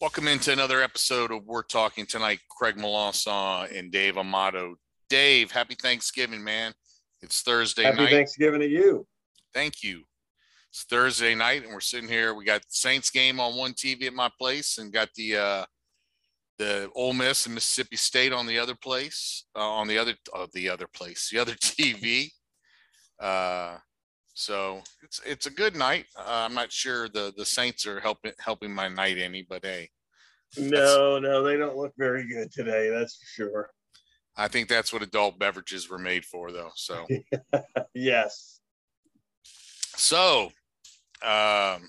[0.00, 2.38] Welcome into another episode of We're Talking Tonight.
[2.48, 4.76] Craig Melanson and Dave Amato.
[5.10, 6.72] Dave, happy Thanksgiving, man.
[7.20, 7.90] It's Thursday night.
[7.94, 8.10] happy night.
[8.12, 9.08] Thanksgiving to you.
[9.52, 10.04] Thank you.
[10.70, 12.34] It's Thursday night, and we're sitting here.
[12.34, 15.64] We got Saints game on one TV at my place, and got the uh,
[16.60, 20.46] the Ole Miss and Mississippi State on the other place, uh, on the other uh,
[20.54, 22.30] the other place, the other TV.
[23.18, 23.78] Uh,
[24.34, 26.06] so it's it's a good night.
[26.16, 29.90] Uh, I'm not sure the the Saints are helping helping my night any, but hey.
[30.56, 32.90] No, no, they don't look very good today.
[32.90, 33.70] That's for sure.
[34.36, 36.70] I think that's what adult beverages were made for, though.
[36.74, 37.06] So
[37.94, 38.60] yes.
[39.96, 40.52] So,
[41.22, 41.82] um,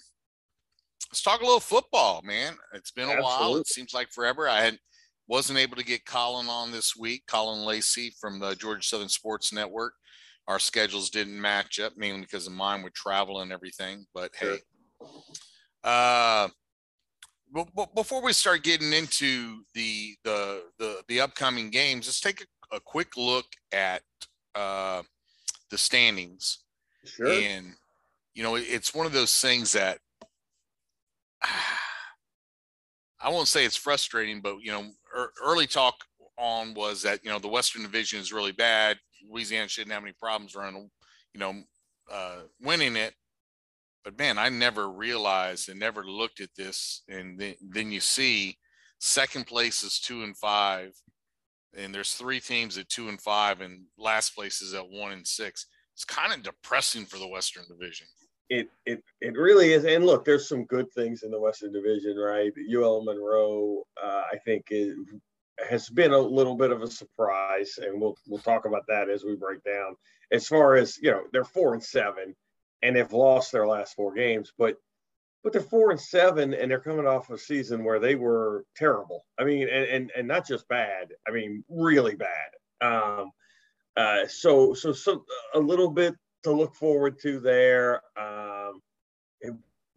[1.09, 2.55] let's talk a little football, man.
[2.73, 3.23] It's been a Absolutely.
[3.23, 3.55] while.
[3.57, 4.49] It seems like forever.
[4.49, 4.79] I had
[5.27, 7.23] wasn't able to get Colin on this week.
[7.27, 9.93] Colin Lacey from the Georgia Southern Sports Network
[10.49, 14.07] our schedules didn't match up, mainly because of mine with travel and everything.
[14.15, 14.55] But sure.
[14.55, 15.07] hey,
[15.83, 16.47] uh,
[17.95, 22.79] before we start getting into the the the, the upcoming games, let's take a, a
[22.79, 24.01] quick look at
[24.55, 25.01] uh,
[25.69, 26.59] the standings.
[27.05, 27.27] Sure.
[27.27, 27.73] And
[28.33, 29.99] you know, it's one of those things that
[33.21, 34.85] I won't say it's frustrating, but you know,
[35.43, 35.95] early talk
[36.37, 38.97] on was that you know the Western Division is really bad.
[39.29, 40.89] Louisiana shouldn't have any problems around,
[41.33, 41.53] you know,
[42.11, 43.13] uh, winning it.
[44.09, 47.03] But man, I never realized and never looked at this.
[47.07, 48.57] And then, then you see
[48.97, 50.93] second place is two and five,
[51.77, 55.27] and there's three teams at two and five, and last place is at one and
[55.27, 55.67] six.
[55.93, 58.07] It's kind of depressing for the Western Division.
[58.49, 59.85] It it it really is.
[59.85, 62.51] And look, there's some good things in the Western Division, right?
[62.73, 64.97] UL Monroe, uh, I think, is
[65.69, 69.23] has been a little bit of a surprise, and we'll we'll talk about that as
[69.23, 69.95] we break down.
[70.31, 72.35] As far as you know, they're four and seven,
[72.81, 74.77] and they have lost their last four games, but
[75.41, 79.25] but they're four and seven, and they're coming off a season where they were terrible.
[79.39, 81.13] I mean, and and, and not just bad.
[81.27, 82.49] I mean, really bad.
[82.81, 83.31] Um,
[83.95, 85.23] uh, so so so
[85.53, 88.01] a little bit to look forward to there.
[88.17, 88.81] Um,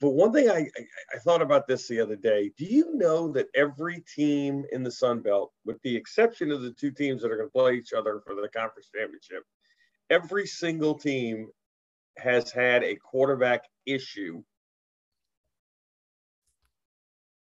[0.00, 2.50] but one thing I, I, I, thought about this the other day.
[2.59, 6.72] Do you know that every team in the Sun Belt, with the exception of the
[6.72, 9.44] two teams that are going to play each other for the conference championship,
[10.10, 11.49] every single team
[12.19, 14.43] has had a quarterback issue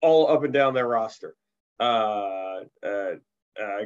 [0.01, 1.35] all up and down their roster.
[1.79, 3.15] Uh, uh,
[3.61, 3.85] uh,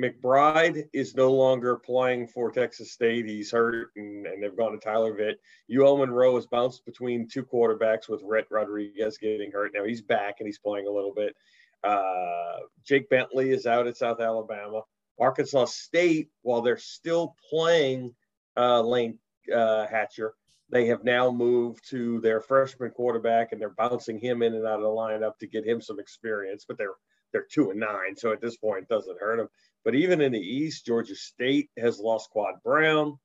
[0.00, 3.26] McBride is no longer playing for Texas State.
[3.26, 5.34] He's hurt, and, and they've gone to Tyler Vitt.
[5.76, 9.72] UL Monroe has bounced between two quarterbacks with Rhett Rodriguez getting hurt.
[9.74, 11.34] Now he's back and he's playing a little bit.
[11.82, 14.82] Uh, Jake Bentley is out at South Alabama.
[15.18, 18.14] Arkansas State, while they're still playing
[18.56, 19.18] uh, Layne
[19.52, 20.34] uh, Hatcher,
[20.70, 24.76] they have now moved to their freshman quarterback and they're bouncing him in and out
[24.76, 26.64] of the lineup to get him some experience.
[26.66, 26.94] But they're
[27.32, 29.48] they're two and nine, so at this point, doesn't hurt them.
[29.84, 33.18] But even in the East, Georgia State has lost Quad Brown.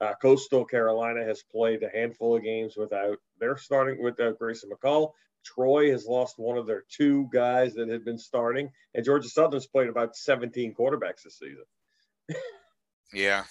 [0.00, 3.18] Uh, Coastal Carolina has played a handful of games without.
[3.40, 5.10] They're starting with uh, Grayson McCall.
[5.44, 9.66] Troy has lost one of their two guys that had been starting, and Georgia Southern's
[9.66, 11.64] played about 17 quarterbacks this season.
[13.12, 13.44] yeah,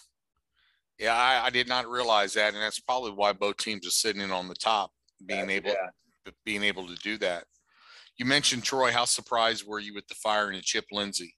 [0.99, 4.21] yeah, I, I, did not realize that, and that's probably why both teams are sitting
[4.21, 4.91] in on the top,
[5.25, 6.31] being able yeah.
[6.45, 7.45] being able to do that.
[8.17, 8.91] You mentioned Troy.
[8.91, 11.35] How surprised were you with the firing of Chip Lindsey?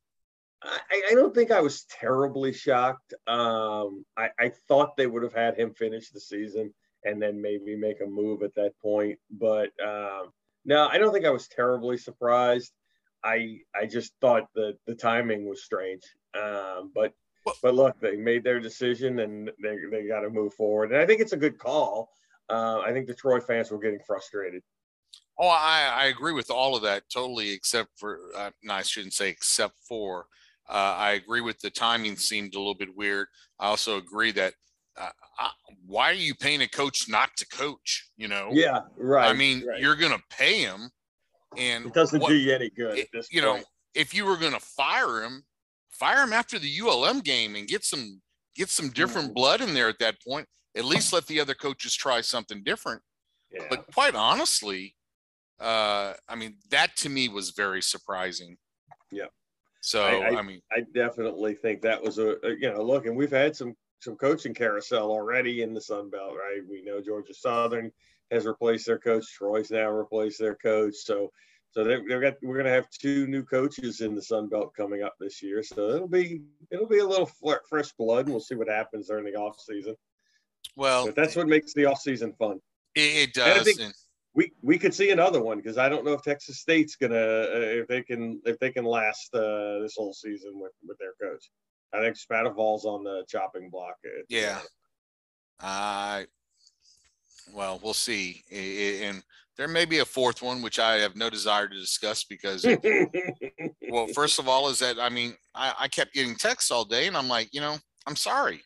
[0.62, 3.14] I, I, don't think I was terribly shocked.
[3.28, 6.74] Um, I, I, thought they would have had him finish the season
[7.06, 9.18] and then maybe make a move at that point.
[9.32, 10.32] But um,
[10.66, 12.74] no, I don't think I was terribly surprised.
[13.24, 16.04] I I just thought that the timing was strange.
[16.34, 17.14] Um, but
[17.62, 20.92] but look, they made their decision and they they got to move forward.
[20.92, 22.12] And I think it's a good call.
[22.50, 24.64] Uh, I think Detroit fans were getting frustrated.
[25.38, 29.14] Oh, I, I agree with all of that totally, except for uh, no, I shouldn't
[29.14, 30.26] say except for
[30.70, 33.28] uh, I agree with the timing seemed a little bit weird.
[33.60, 34.54] I also agree that
[34.98, 35.50] uh, I,
[35.86, 38.10] why are you paying a coach not to coach?
[38.18, 38.50] You know?
[38.52, 39.30] Yeah, right.
[39.30, 39.82] I mean, right.
[39.82, 40.90] you're going to pay him,
[41.58, 42.98] and it doesn't what, do you any good.
[42.98, 43.60] It, you point.
[43.60, 43.64] know,
[43.96, 45.44] if you were going to fire him,
[46.00, 48.22] fire him after the ULM game and get some
[48.56, 49.34] get some different mm.
[49.34, 50.48] blood in there at that point.
[50.76, 53.02] At least let the other coaches try something different.
[53.52, 53.66] Yeah.
[53.70, 54.96] But quite honestly,
[55.60, 58.58] uh, I mean, that to me was very surprising.
[59.12, 59.26] Yeah.
[59.82, 63.06] So I, I, I, mean, I definitely think that was a, a, you know look,
[63.06, 66.62] and we've had some some coaching carousel already in the Sun Belt, right?
[66.70, 67.92] We know Georgia Southern
[68.32, 69.26] has replaced their coach.
[69.34, 70.96] Troy's now replaced their coach.
[70.96, 71.32] So
[71.72, 74.74] so they, have got we're going to have two new coaches in the Sun Belt
[74.76, 75.62] coming up this year.
[75.62, 77.30] So it'll be it'll be a little
[77.70, 79.96] fresh blood, and we'll see what happens during the off season.
[80.76, 82.60] Well, but that's what makes the off season fun.
[82.96, 83.68] It, it does.
[83.78, 83.94] And
[84.34, 87.82] we we could see another one because I don't know if Texas State's gonna uh,
[87.82, 91.50] if they can if they can last uh, this whole season with with their coach.
[91.94, 93.96] I think Spavital's on the chopping block.
[94.28, 94.60] yeah.
[95.60, 96.24] Uh,
[97.54, 98.44] well, we'll see.
[98.52, 99.24] And
[99.60, 102.80] there may be a fourth one, which I have no desire to discuss because, it,
[103.92, 107.06] well, first of all, is that I mean, I, I kept getting texts all day,
[107.06, 107.78] and I'm like, you know,
[108.08, 108.62] I'm sorry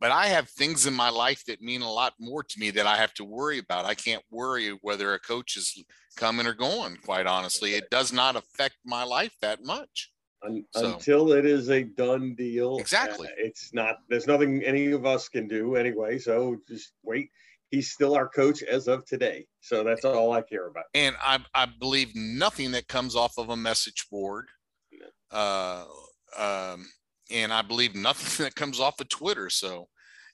[0.00, 2.86] but I have things in my life that mean a lot more to me that
[2.86, 3.84] I have to worry about.
[3.84, 5.84] I can't worry whether a coach is
[6.16, 7.74] coming or going, quite honestly.
[7.74, 10.10] It does not affect my life that much.
[10.42, 12.78] Un- so, until it is a done deal.
[12.78, 13.28] Exactly.
[13.28, 16.18] Uh, it's not, there's nothing any of us can do anyway.
[16.18, 17.30] So just wait.
[17.70, 19.46] He's still our coach as of today.
[19.60, 20.84] So that's all I care about.
[20.94, 24.46] And I, I believe nothing that comes off of a message board.
[25.30, 25.84] Uh,
[26.36, 26.86] um,
[27.30, 29.50] and I believe nothing that comes off of Twitter.
[29.50, 29.88] So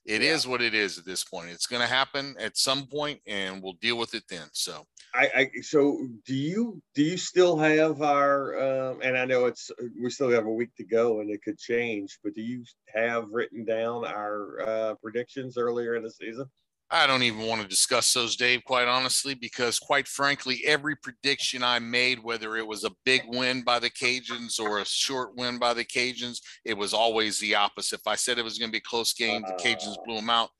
[0.06, 0.30] it yeah.
[0.30, 1.50] is what it is at this point.
[1.50, 4.46] It's going to happen at some point, and we'll deal with it then.
[4.52, 9.46] So I, I so do you do you still have our um, and I know
[9.46, 12.64] it's we still have a week to go and it could change, but do you
[12.94, 16.46] have written down our uh, predictions earlier in the season?
[16.90, 21.64] I don't even want to discuss those, Dave, quite honestly, because quite frankly, every prediction
[21.64, 25.58] I made, whether it was a big win by the Cajuns or a short win
[25.58, 28.00] by the Cajuns, it was always the opposite.
[28.00, 30.02] If I said it was going to be a close game, the Cajuns ah.
[30.04, 30.50] blew them out.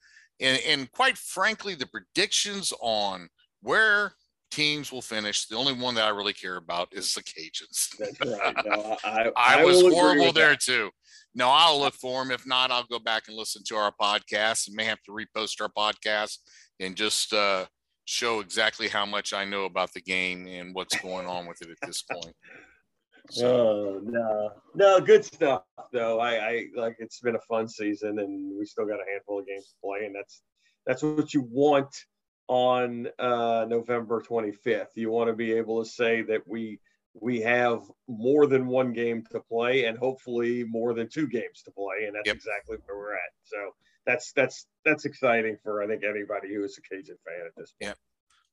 [0.41, 3.29] And, and quite frankly, the predictions on
[3.63, 4.13] where
[4.51, 7.97] teams will finish, the only one that I really care about is the Cajuns.
[7.99, 8.57] That's right.
[8.67, 10.61] No, I, I, I, was horrible there that.
[10.61, 10.91] too.
[11.35, 12.33] No, I'll look for them.
[12.33, 15.61] If not, I'll go back and listen to our podcast and may have to repost
[15.61, 16.39] our podcast
[16.81, 17.67] and just uh,
[18.07, 21.69] show exactly how much I know about the game and what's going on with it
[21.71, 22.35] at this point.
[23.29, 23.47] So.
[23.49, 26.21] Oh no, no, good stuff though.
[26.21, 29.47] I, I like it's been a fun season and we still got a handful of
[29.49, 30.43] games to play, and that's
[30.87, 31.93] that's what you want
[32.49, 34.91] on uh, November 25th.
[34.95, 36.81] You want to be able to say that we
[37.19, 41.71] we have more than one game to play and hopefully more than two games to
[41.71, 42.37] play and that's yep.
[42.37, 43.31] exactly where we're at.
[43.45, 43.57] So
[44.05, 47.73] that's that's that's exciting for i think anybody who is a cajun fan at this
[47.73, 47.91] point.
[47.91, 47.95] Yeah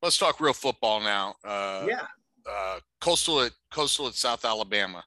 [0.04, 1.34] let's talk real football now.
[1.42, 2.02] Uh, yeah.
[2.48, 5.02] uh, coastal at coastal at south alabama.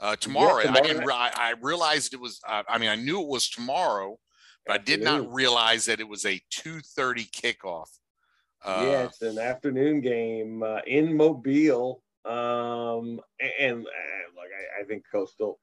[0.00, 2.96] Uh, tomorrow, yeah, tomorrow i didn't I, I realized it was uh, i mean i
[2.96, 4.18] knew it was tomorrow
[4.66, 5.06] but afternoon.
[5.06, 7.86] i did not realize that it was a 2.30 kickoff
[8.64, 14.84] uh, yeah it's an afternoon game uh, in mobile um, and, and look, I, I,
[14.84, 15.58] think Coastal.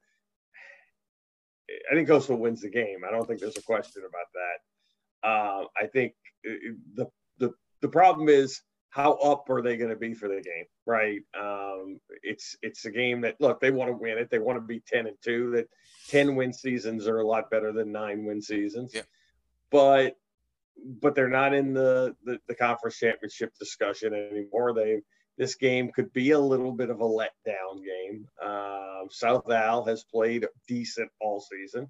[1.91, 2.99] I think Coastal wins the game.
[3.07, 5.27] I don't think there's a question about that.
[5.27, 6.13] Uh, I think
[6.43, 7.07] the
[7.39, 11.21] the the problem is how up are they going to be for the game, right?
[11.39, 14.29] Um, it's it's a game that look they want to win it.
[14.29, 15.51] They want to be ten and two.
[15.51, 15.67] That
[16.09, 18.91] ten win seasons are a lot better than nine win seasons.
[18.93, 19.01] Yeah.
[19.71, 20.15] But
[20.83, 24.73] but they're not in the, the the conference championship discussion anymore.
[24.73, 25.01] They
[25.37, 28.27] this game could be a little bit of a letdown game.
[28.43, 31.89] Uh, South Al has played decent all season.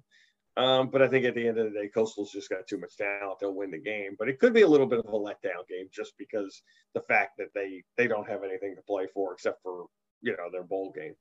[0.56, 2.96] Um, but I think at the end of the day, Coastal's just got too much
[2.96, 3.38] talent.
[3.40, 4.16] They'll win the game.
[4.18, 6.62] But it could be a little bit of a letdown game just because
[6.94, 9.86] the fact that they they don't have anything to play for except for
[10.20, 11.14] you know their bowl game.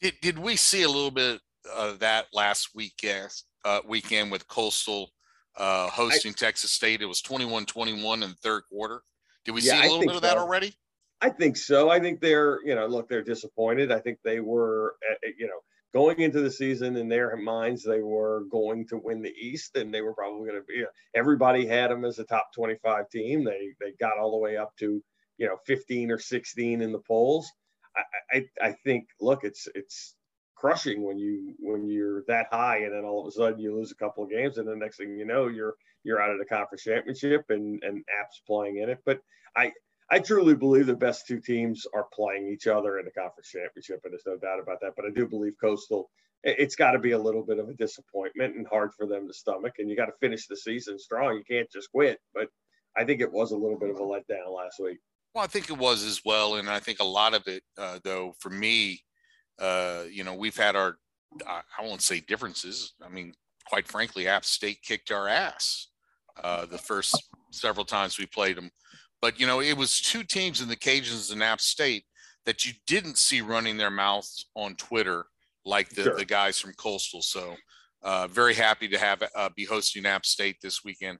[0.00, 1.40] Did did we see a little bit
[1.74, 3.30] of that last weekend
[3.64, 5.10] uh, weekend with Coastal
[5.58, 7.02] uh, hosting I, Texas State?
[7.02, 9.02] It was 21-21 in the third quarter.
[9.44, 10.20] Did we yeah, see a little bit of so.
[10.20, 10.74] that already?
[11.20, 11.90] I think so.
[11.90, 13.90] I think they're, you know, look, they're disappointed.
[13.90, 15.60] I think they were, eh, eh, you know,
[15.92, 19.92] going into the season in their minds, they were going to win the East, and
[19.92, 20.74] they were probably going to be.
[20.74, 23.42] You know, everybody had them as a top 25 team.
[23.44, 25.02] They they got all the way up to,
[25.38, 27.50] you know, 15 or 16 in the polls.
[27.96, 30.14] I, I, I think, look, it's it's
[30.58, 33.92] crushing when you when you're that high, and then all of a sudden you lose
[33.92, 35.74] a couple of games, and the next thing you know, you're
[36.04, 38.98] you're out of the conference championship, and and App's playing in it.
[39.04, 39.20] But
[39.56, 39.72] I
[40.10, 44.00] I truly believe the best two teams are playing each other in the conference championship,
[44.04, 44.94] and there's no doubt about that.
[44.96, 46.10] But I do believe Coastal,
[46.42, 49.34] it's got to be a little bit of a disappointment and hard for them to
[49.34, 49.74] stomach.
[49.78, 51.34] And you got to finish the season strong.
[51.36, 52.20] You can't just quit.
[52.32, 52.48] But
[52.96, 54.98] I think it was a little bit of a letdown last week.
[55.34, 57.98] Well, I think it was as well, and I think a lot of it, uh,
[58.02, 59.02] though, for me,
[59.58, 60.96] uh, you know, we've had our,
[61.46, 62.94] I won't say differences.
[63.04, 63.32] I mean,
[63.66, 65.88] quite frankly, App State kicked our ass
[66.42, 68.70] uh, the first several times we played them.
[69.20, 72.04] But you know, it was two teams in the Cajuns and App State
[72.46, 75.26] that you didn't see running their mouths on Twitter
[75.64, 76.16] like the, sure.
[76.16, 77.20] the guys from Coastal.
[77.20, 77.54] So
[78.02, 81.18] uh, very happy to have uh, be hosting App State this weekend.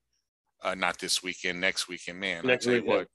[0.63, 2.45] Uh, not this weekend, next weekend, man.
[2.45, 2.93] Next I tell weekend.
[2.93, 3.09] you what,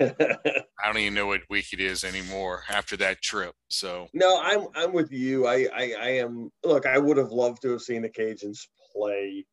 [0.00, 3.54] I don't even know what week it is anymore after that trip.
[3.68, 5.46] So no, I'm I'm with you.
[5.46, 6.50] I I, I am.
[6.64, 9.44] Look, I would have loved to have seen the Cajuns play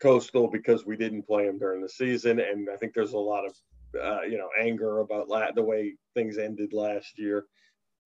[0.00, 3.44] Coastal because we didn't play them during the season, and I think there's a lot
[3.44, 3.54] of
[3.98, 7.46] uh, you know, anger about la- the way things ended last year.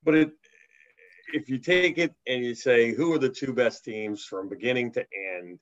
[0.03, 0.33] But it,
[1.33, 4.93] if you take it and you say who are the two best teams from beginning
[4.93, 5.05] to
[5.37, 5.59] end,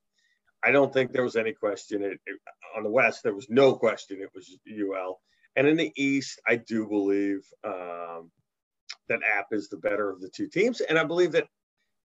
[0.65, 2.03] I don't think there was any question.
[2.03, 2.41] It, it,
[2.77, 4.21] on the West, there was no question.
[4.21, 5.21] It was UL,
[5.57, 8.31] and in the East, I do believe um,
[9.09, 11.49] that App is the better of the two teams, and I believe that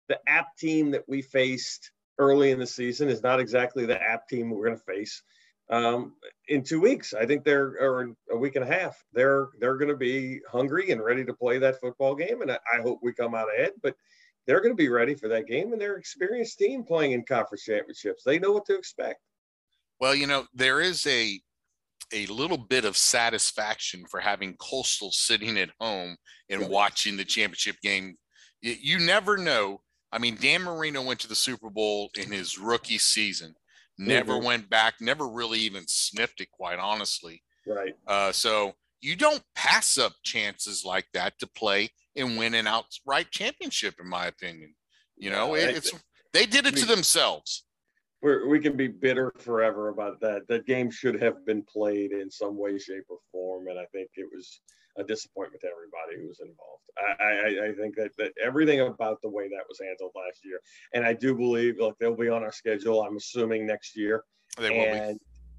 [0.08, 4.28] the App team that we faced early in the season is not exactly the App
[4.28, 5.22] team we're going to face
[5.70, 6.14] um,
[6.48, 7.14] in two weeks.
[7.14, 9.02] I think they're or a week and a half.
[9.12, 12.58] They're they're going to be hungry and ready to play that football game, and I,
[12.72, 13.72] I hope we come out ahead.
[13.82, 13.94] But
[14.46, 17.64] they're going to be ready for that game, and they're experienced team playing in conference
[17.64, 18.22] championships.
[18.24, 19.20] They know what to expect.
[20.00, 21.40] Well, you know there is a
[22.14, 26.16] a little bit of satisfaction for having Coastal sitting at home
[26.48, 28.16] and watching the championship game.
[28.62, 29.80] You never know.
[30.12, 33.54] I mean, Dan Marino went to the Super Bowl in his rookie season
[33.98, 34.46] never mm-hmm.
[34.46, 37.42] went back, never really even sniffed it, quite honestly.
[37.66, 37.94] Right.
[38.06, 43.30] Uh, so you don't pass up chances like that to play and win an outright
[43.30, 44.74] championship, in my opinion.
[45.16, 45.92] You know, it, it's
[46.32, 47.64] they did it to themselves.
[48.24, 50.48] We we can be bitter forever about that.
[50.48, 54.08] That game should have been played in some way, shape, or form, and I think
[54.16, 54.60] it was
[54.96, 56.82] a disappointment to everybody who was involved.
[56.96, 60.60] I, I, I, think that, that everything about the way that was handled last year,
[60.94, 63.02] and I do believe like they'll be on our schedule.
[63.02, 64.24] I'm assuming next year.
[64.56, 65.18] They will and,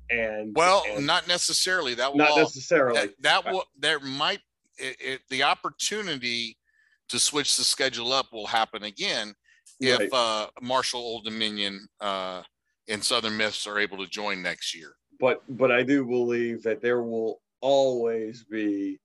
[0.10, 0.18] be.
[0.18, 1.94] And well, and not necessarily.
[1.96, 3.00] That will not necessarily.
[3.00, 3.66] That, that will.
[3.78, 4.40] There might
[4.78, 6.58] it, it, the opportunity
[7.10, 9.36] to switch the schedule up will happen again
[9.80, 10.10] if right.
[10.14, 12.42] uh, Marshall Old Dominion uh,
[12.88, 14.94] and Southern Miss are able to join next year.
[15.20, 19.00] But but I do believe that there will always be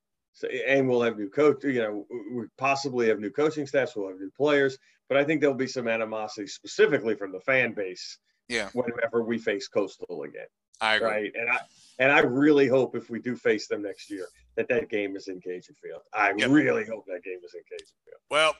[0.66, 1.64] and we'll have new coach.
[1.64, 3.94] You know, we possibly have new coaching staffs.
[3.94, 7.72] We'll have new players, but I think there'll be some animosity specifically from the fan
[7.72, 8.18] base.
[8.48, 8.68] Yeah.
[8.72, 10.46] Whenever we face Coastal again.
[10.80, 11.08] I agree.
[11.08, 11.58] Right, and I
[11.98, 15.28] and I really hope if we do face them next year that that game is
[15.28, 16.00] in Cajun Field.
[16.14, 16.50] I yep.
[16.50, 18.20] really hope that game is in Cajun Field.
[18.30, 18.56] Well,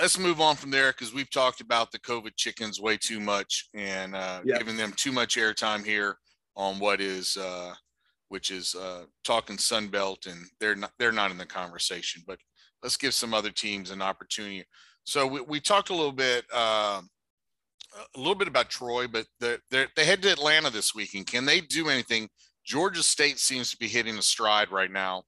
[0.00, 3.68] let's move on from there because we've talked about the COVID chickens way too much
[3.74, 4.58] and uh, yep.
[4.58, 6.18] giving them too much airtime here
[6.56, 7.74] on what is uh,
[8.28, 12.22] which is uh, talking Sun Belt, and they're not they're not in the conversation.
[12.26, 12.38] But
[12.82, 14.64] let's give some other teams an opportunity.
[15.04, 17.02] So we, we talked a little bit uh,
[18.14, 21.26] a little bit about Troy, but they're they head to Atlanta this weekend.
[21.26, 22.28] Can they do anything?
[22.64, 25.22] Georgia State seems to be hitting a stride right now.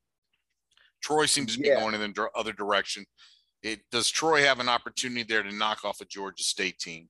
[1.03, 1.81] Troy seems to be yeah.
[1.81, 3.05] going in the other direction.
[3.63, 7.09] It, does Troy have an opportunity there to knock off a Georgia State team?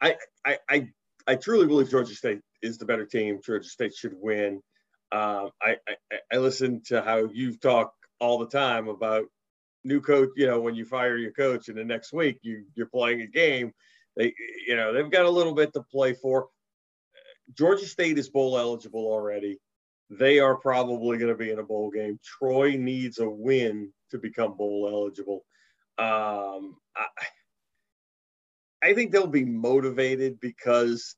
[0.00, 0.88] I, I, I,
[1.26, 3.40] I truly believe Georgia State is the better team.
[3.44, 4.60] Georgia State should win.
[5.12, 9.24] Um, I, I, I listen to how you talk all the time about
[9.84, 10.30] new coach.
[10.36, 13.26] You know, when you fire your coach, and the next week you you're playing a
[13.26, 13.72] game.
[14.16, 14.34] They,
[14.66, 16.48] you know, they've got a little bit to play for.
[17.54, 19.58] Georgia State is bowl eligible already.
[20.10, 22.18] They are probably going to be in a bowl game.
[22.22, 25.44] Troy needs a win to become bowl eligible.
[26.02, 27.06] Um, I,
[28.82, 31.14] I think they'll be motivated because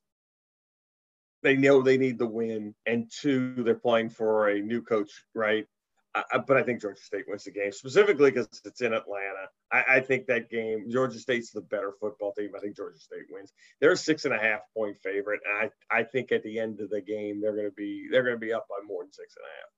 [1.42, 5.66] they know they need the win, and two, they're playing for a new coach, right?
[6.14, 9.48] I, but I think Georgia State wins the game specifically because it's in Atlanta.
[9.72, 12.50] I, I, think that game, Georgia State's the better football team.
[12.56, 13.52] I think Georgia State wins.
[13.80, 16.80] They're a six and a half point favorite, and I, I think at the end
[16.80, 19.12] of the game they're going to be they're going to be up by more than
[19.12, 19.70] six and a half.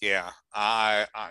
[0.00, 1.30] Yeah, I, I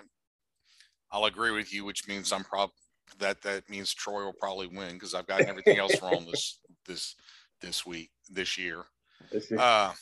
[1.12, 2.74] I'll agree with you, which means I'm probably
[3.20, 7.16] that that means Troy will probably win because I've gotten everything else wrong this this
[7.62, 8.84] this week this year.
[9.58, 9.94] Uh,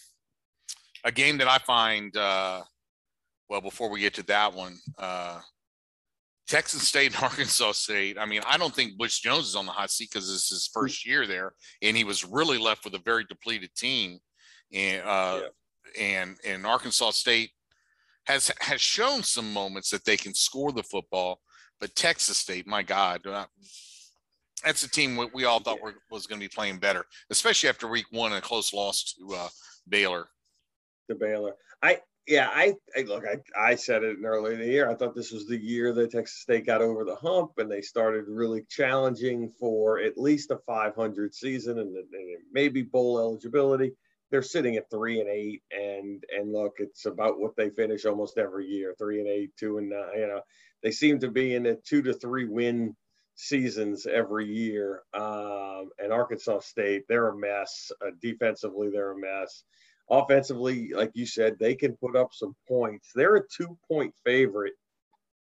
[1.03, 2.62] a game that I find, uh,
[3.50, 5.39] well, before we get to that one, uh,
[6.48, 8.17] Texas State and Arkansas State.
[8.17, 10.70] I mean, I don't think Butch Jones is on the hot seat because it's his
[10.74, 14.20] first year there, and he was really left with a very depleted team.
[14.74, 15.41] And uh,
[15.96, 16.03] yeah.
[16.03, 17.51] and and Arkansas State
[18.25, 21.39] has has shown some moments that they can score the football,
[21.82, 23.46] but Texas State, my God, uh,
[24.64, 27.88] that's a team we all thought were, was going to be playing better, especially after
[27.88, 29.50] week one and a close loss to uh,
[29.90, 30.28] Baylor.
[31.10, 34.68] To Baylor, I yeah, I, I look, I, I said it in early in the
[34.68, 34.90] year.
[34.90, 37.82] I thought this was the year that Texas State got over the hump and they
[37.82, 42.08] started really challenging for at least a 500 season and, and
[42.54, 43.94] maybe bowl eligibility.
[44.32, 48.38] They're sitting at three and eight, and and look, it's about what they finish almost
[48.38, 50.18] every year: three and eight, two and nine.
[50.18, 50.42] You know,
[50.84, 52.96] they seem to be in a two to three win
[53.36, 55.04] seasons every year.
[55.14, 57.92] Um, and Arkansas State, they're a mess.
[58.06, 59.64] Uh, defensively, they're a mess.
[60.10, 63.12] Offensively, like you said, they can put up some points.
[63.16, 64.74] They're a two point favorite.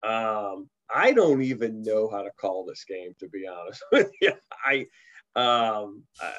[0.03, 4.33] Um, I don't even know how to call this game, to be honest with you.
[4.65, 4.85] I,
[5.35, 6.31] um, uh,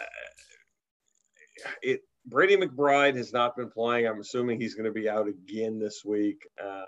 [1.82, 4.06] it Brady McBride has not been playing.
[4.06, 6.46] I'm assuming he's going to be out again this week.
[6.62, 6.84] Uh,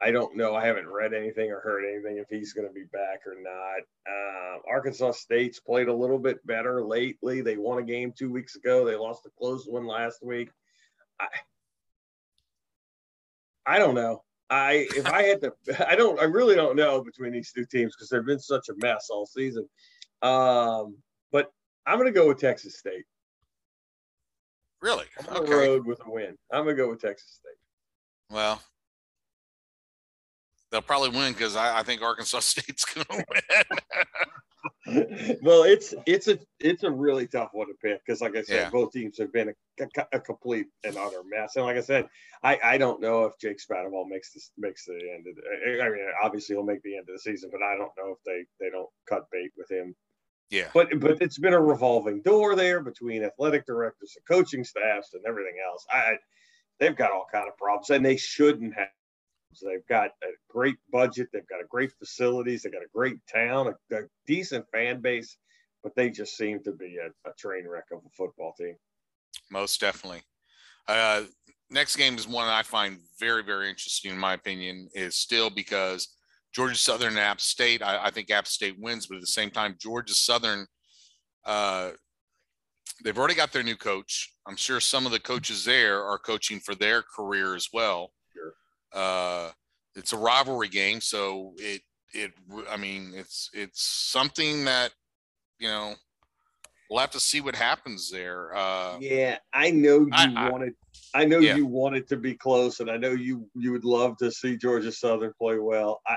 [0.00, 0.54] I don't know.
[0.54, 3.82] I haven't read anything or heard anything if he's going to be back or not.
[4.08, 7.40] Uh, Arkansas State's played a little bit better lately.
[7.40, 8.84] They won a game two weeks ago.
[8.84, 10.50] They lost a close one last week.
[11.20, 11.26] I,
[13.66, 14.22] I don't know.
[14.48, 15.52] I if I had to,
[15.90, 16.18] I don't.
[16.18, 19.26] I really don't know between these two teams because they've been such a mess all
[19.26, 19.68] season.
[20.22, 20.96] Um,
[21.32, 21.52] but
[21.86, 23.04] I'm going to go with Texas State.
[24.80, 25.06] Really?
[25.18, 26.36] I'm on the road with a win.
[26.52, 28.34] I'm going to go with Texas State.
[28.34, 28.62] Well,
[30.70, 33.64] they'll probably win because I, I, think Arkansas State's going to win.
[35.42, 38.56] well, it's it's a it's a really tough one to pick because, like I said,
[38.56, 38.70] yeah.
[38.70, 41.56] both teams have been a, a, a, complete and utter mess.
[41.56, 42.08] And like I said,
[42.42, 45.82] I, I don't know if Jake Spavital makes this makes the end of the.
[45.82, 48.18] I mean, obviously he'll make the end of the season, but I don't know if
[48.24, 49.94] they they don't cut bait with him.
[50.50, 50.68] Yeah.
[50.72, 55.24] But but it's been a revolving door there between athletic directors and coaching staffs and
[55.26, 55.86] everything else.
[55.90, 56.16] I
[56.80, 58.88] they've got all kind of problems, and they shouldn't have
[59.62, 61.28] They've got a great budget.
[61.32, 62.62] They've got a great facilities.
[62.62, 65.36] They've got a great town, a, a decent fan base,
[65.82, 68.76] but they just seem to be a, a, train wreck of a football team.
[69.50, 70.22] Most definitely.
[70.86, 71.22] Uh,
[71.70, 76.08] next game is one I find very, very interesting, in my opinion, is still because
[76.58, 77.82] Georgia Southern and App State.
[77.82, 80.66] I, I think App State wins, but at the same time, Georgia Southern,
[81.44, 81.90] uh,
[83.04, 84.32] they've already got their new coach.
[84.44, 88.10] I'm sure some of the coaches there are coaching for their career as well.
[88.92, 89.50] Uh,
[89.94, 92.32] it's a rivalry game, so it it
[92.68, 94.90] I mean it's it's something that
[95.60, 95.94] you know
[96.90, 98.52] we'll have to see what happens there.
[98.56, 100.72] Uh, yeah, I know you I, wanted.
[101.14, 101.54] I, I know yeah.
[101.54, 104.90] you wanted to be close, and I know you you would love to see Georgia
[104.90, 106.00] Southern play well.
[106.04, 106.16] I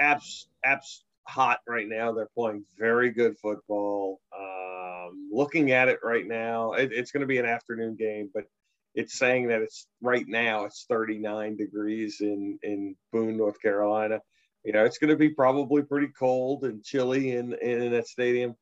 [0.00, 2.12] apps apps hot right now.
[2.12, 4.20] They're playing very good football.
[4.36, 8.44] Um, looking at it right now, it, it's going to be an afternoon game, but
[8.94, 14.20] it's saying that it's right now it's 39 degrees in in Boone, North Carolina.
[14.64, 18.56] You know, it's going to be probably pretty cold and chilly in in that stadium.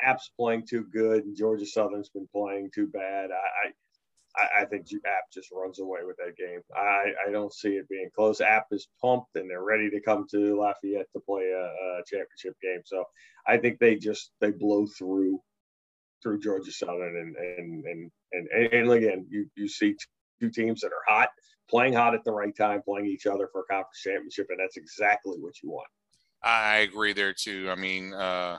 [0.00, 3.30] App's playing too good, and Georgia Southern's been playing too bad.
[3.30, 3.70] I
[4.36, 6.60] I, I think App just runs away with that game.
[6.76, 8.40] I I don't see it being close.
[8.40, 12.56] App is pumped and they're ready to come to Lafayette to play a, a championship
[12.62, 12.80] game.
[12.84, 13.04] So
[13.46, 15.40] I think they just they blow through
[16.22, 19.94] through Georgia Southern, and and and and, and again, you you see
[20.40, 21.28] two teams that are hot,
[21.70, 24.76] playing hot at the right time, playing each other for a conference championship, and that's
[24.76, 25.88] exactly what you want.
[26.42, 27.68] I agree there too.
[27.70, 28.58] I mean, uh,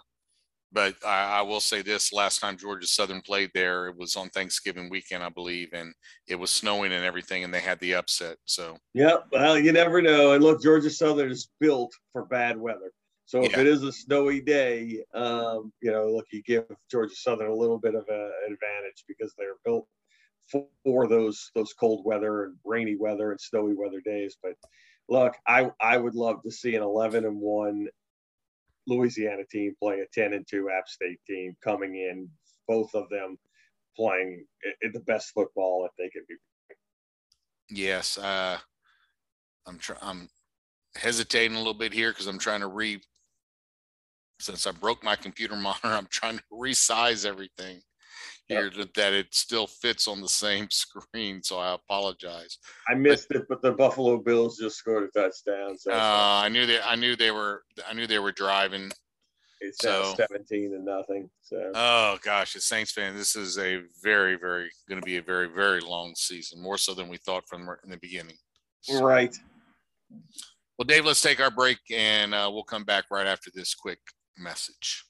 [0.75, 4.29] but I, I, will say this: last time Georgia Southern played there, it was on
[4.29, 5.95] Thanksgiving weekend, I believe, and
[6.27, 8.37] it was snowing and everything, and they had the upset.
[8.43, 10.33] So, yeah, well, you never know.
[10.33, 12.91] And look, Georgia Southern is built for bad weather.
[13.25, 13.61] So if yeah.
[13.61, 17.79] it is a snowy day, um, you know, look, you give Georgia Southern a little
[17.79, 19.87] bit of an advantage because they're built
[20.83, 24.37] for those those cold weather and rainy weather and snowy weather days.
[24.43, 24.53] But
[25.09, 27.87] look, I I would love to see an 11 and one
[28.87, 32.29] Louisiana team play a 10 and two App State team coming in,
[32.67, 33.37] both of them
[33.95, 34.45] playing
[34.81, 36.35] the best football that they could be.
[37.69, 38.59] Yes, uh,
[39.65, 39.99] I'm trying.
[40.01, 40.29] I'm
[40.95, 43.01] hesitating a little bit here because I'm trying to re
[44.39, 47.81] since I broke my computer monitor, I'm trying to resize everything
[48.47, 48.93] here yep.
[48.95, 51.41] that it still fits on the same screen.
[51.41, 52.57] So I apologize.
[52.89, 55.77] I missed but, it, but the Buffalo Bills just scored a touchdown.
[55.77, 58.91] So uh, I knew that I knew they were I knew they were driving.
[59.61, 61.29] It's so, 17 and nothing.
[61.41, 65.21] So oh gosh, as Saints fan, this is a very, very going to be a
[65.21, 68.35] very, very long season, more so than we thought from in the beginning.
[68.81, 69.35] So, right.
[70.77, 73.99] Well, Dave, let's take our break and uh, we'll come back right after this quick
[74.37, 75.05] message.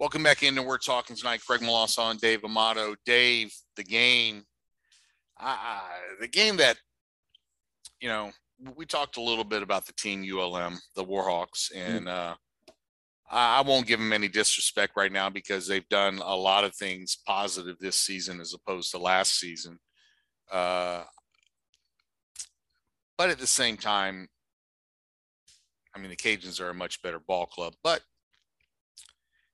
[0.00, 1.40] Welcome back into We're Talking tonight.
[1.44, 2.94] Craig Melanson, Dave Amato.
[3.04, 4.44] Dave, the game,
[5.40, 5.56] uh,
[6.20, 6.76] the game that,
[8.00, 8.30] you know,
[8.76, 12.08] we talked a little bit about the team ULM, the Warhawks, and mm.
[12.08, 12.36] uh,
[13.28, 17.18] I won't give them any disrespect right now because they've done a lot of things
[17.26, 19.80] positive this season as opposed to last season.
[20.48, 21.02] Uh,
[23.16, 24.28] but at the same time,
[25.92, 28.00] I mean, the Cajuns are a much better ball club, but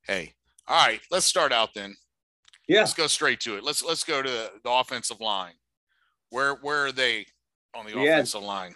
[0.07, 0.35] hey,
[0.67, 1.97] all right, let's start out then.
[2.69, 3.65] Yeah, let's go straight to it.
[3.65, 5.55] Let's let's go to the, the offensive line.
[6.31, 7.27] Where where are they
[7.75, 8.75] on the yeah, offensive line?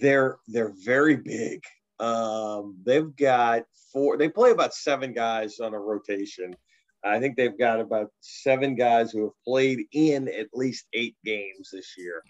[0.00, 1.62] They're they're very big.
[2.00, 4.16] Um, they've got four.
[4.16, 6.56] They play about seven guys on a rotation.
[7.04, 11.70] I think they've got about seven guys who have played in at least eight games
[11.72, 12.22] this year.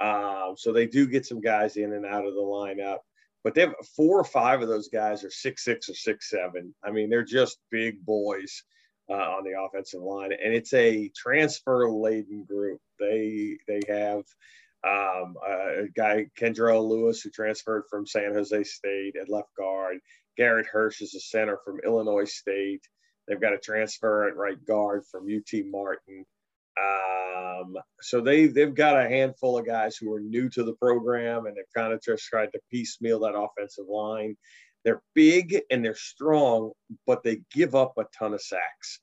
[0.00, 2.98] Um, so they do get some guys in and out of the lineup
[3.44, 6.74] but they have four or five of those guys are six six or six seven.
[6.84, 8.62] I mean, they're just big boys.
[9.10, 12.80] uh, on the offensive line, and it's a transfer laden group.
[13.00, 14.22] They they have
[14.86, 19.98] um, a guy Kendrell Lewis who transferred from San Jose State at left guard.
[20.36, 22.82] Garrett Hirsch is a center from Illinois State.
[23.28, 26.24] They've got a transfer at right guard from UT Martin.
[26.80, 31.46] Um, so they they've got a handful of guys who are new to the program,
[31.46, 34.36] and they've kind of just tried to piecemeal that offensive line.
[34.84, 36.72] They're big and they're strong,
[37.06, 39.00] but they give up a ton of sacks.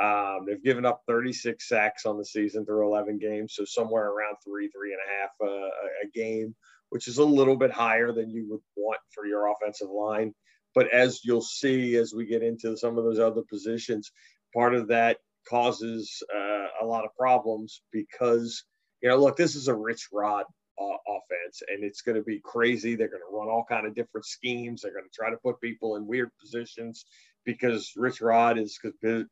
[0.00, 4.36] Um, they've given up 36 sacks on the season through 11 games, so somewhere around
[4.42, 5.68] three, three and a half uh,
[6.04, 6.54] a game,
[6.88, 10.34] which is a little bit higher than you would want for your offensive line.
[10.74, 14.10] But as you'll see as we get into some of those other positions,
[14.54, 18.64] part of that causes uh, a lot of problems because
[19.02, 20.44] you know, look, this is a rich rod
[20.80, 22.94] uh, offense, and it's going to be crazy.
[22.94, 24.82] They're going to run all kind of different schemes.
[24.82, 27.04] They're going to try to put people in weird positions
[27.44, 28.78] because Rich Rod is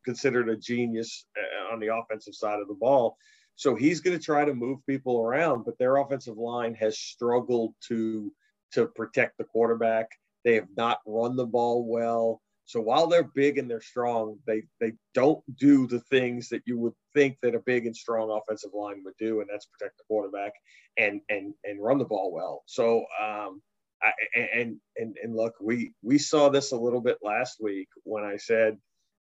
[0.03, 3.17] considered a genius uh, on the offensive side of the ball.
[3.55, 7.73] So he's going to try to move people around, but their offensive line has struggled
[7.87, 8.31] to
[8.73, 10.07] to protect the quarterback.
[10.45, 12.41] They have not run the ball well.
[12.69, 16.77] So while they're big and they're strong, they they don't do the things that you
[16.77, 20.03] would think that a big and strong offensive line would do, and that's protect the
[20.07, 20.53] quarterback
[20.95, 22.61] and and and run the ball well.
[22.67, 23.63] So um,
[24.03, 24.11] I,
[24.55, 28.37] and and and look, we we saw this a little bit last week when I
[28.37, 28.77] said,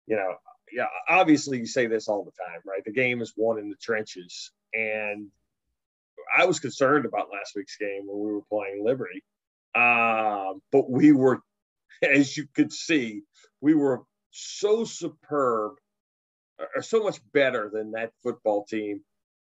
[0.08, 0.36] you know,
[0.72, 2.86] yeah, obviously you say this all the time, right?
[2.86, 5.28] The game is won in the trenches, and
[6.34, 9.22] I was concerned about last week's game when we were playing Liberty,
[9.76, 11.42] um, but we were,
[12.02, 13.24] as you could see,
[13.64, 15.76] we were so superb
[16.76, 19.00] or so much better than that football team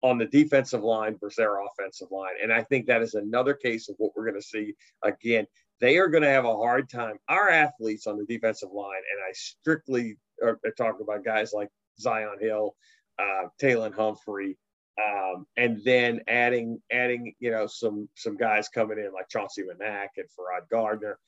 [0.02, 2.34] on the defensive line versus their offensive line.
[2.40, 5.46] And I think that is another case of what we're going to see again.
[5.80, 7.16] They are going to have a hard time.
[7.28, 11.68] Our athletes on the defensive line, and I strictly are, are talking about guys like
[12.00, 12.76] Zi'Yon Hill,
[13.18, 14.56] uh, Tayland Humphrey,
[15.04, 20.12] um, and then adding adding you know some some guys coming in like Chauncey Manac
[20.16, 21.18] and Ferrod Gardner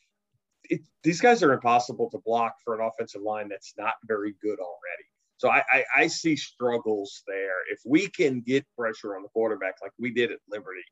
[0.69, 4.59] it, these guys are impossible to block for an offensive line that's not very good
[4.59, 5.05] already.
[5.39, 7.63] So I, I, I, see struggles there.
[7.71, 10.83] If we can get pressure on the quarterback like we did at Liberty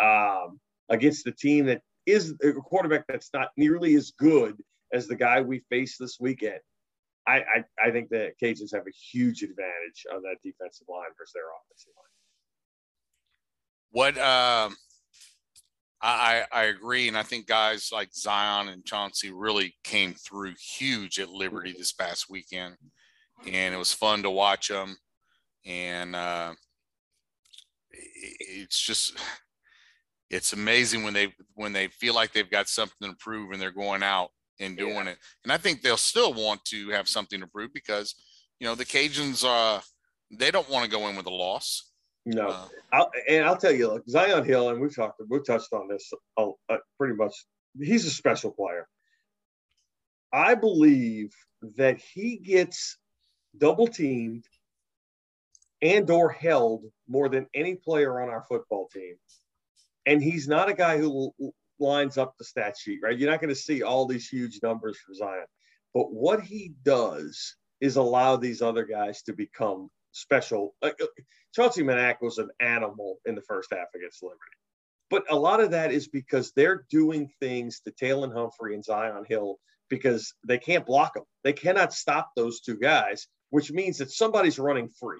[0.00, 4.56] um, against the team that is a quarterback that's not nearly as good
[4.92, 6.60] as the guy we faced this weekend,
[7.26, 11.32] I, I, I think the Cajuns have a huge advantage on that defensive line versus
[11.34, 12.06] their offensive line.
[13.92, 14.76] What um,
[16.02, 21.18] I, I agree, and I think guys like Zi'Yon and Chauncey really came through huge
[21.18, 22.76] at Liberty this past weekend,
[23.46, 24.96] and it was fun to watch them.
[25.66, 26.54] And uh,
[27.92, 29.18] it's just
[30.30, 33.72] it's amazing when they when they feel like they've got something to prove and they're
[33.72, 35.12] going out and doing yeah.
[35.12, 35.18] it.
[35.44, 38.14] And I think they'll still want to have something to prove because
[38.58, 39.80] you know the Cajuns uh
[40.30, 41.89] they don't want to go in with a loss.
[42.26, 45.72] No, uh, I'll, and I'll tell you, look, Zi'Yon Hill, and we've talked, we've touched
[45.72, 47.34] on this uh, uh, pretty much.
[47.78, 48.86] He's a special player.
[50.32, 51.32] I believe
[51.76, 52.98] that he gets
[53.56, 54.44] double teamed
[55.82, 59.16] and or held more than any player on our football team.
[60.06, 61.32] And he's not a guy who
[61.78, 63.18] lines up the stat sheet, right?
[63.18, 65.44] You're not going to see all these huge numbers for Zi'Yon.
[65.94, 70.74] But what he does is allow these other guys to become special.
[70.82, 70.90] Uh,
[71.54, 74.40] Chauncey Manac was an animal in the first half against Liberty.
[75.10, 79.26] But a lot of that is because they're doing things to Tayland Humphrey and Zi'Yon
[79.26, 81.24] Hill because they can't block them.
[81.42, 85.18] They cannot stop those two guys, which means that somebody's running free.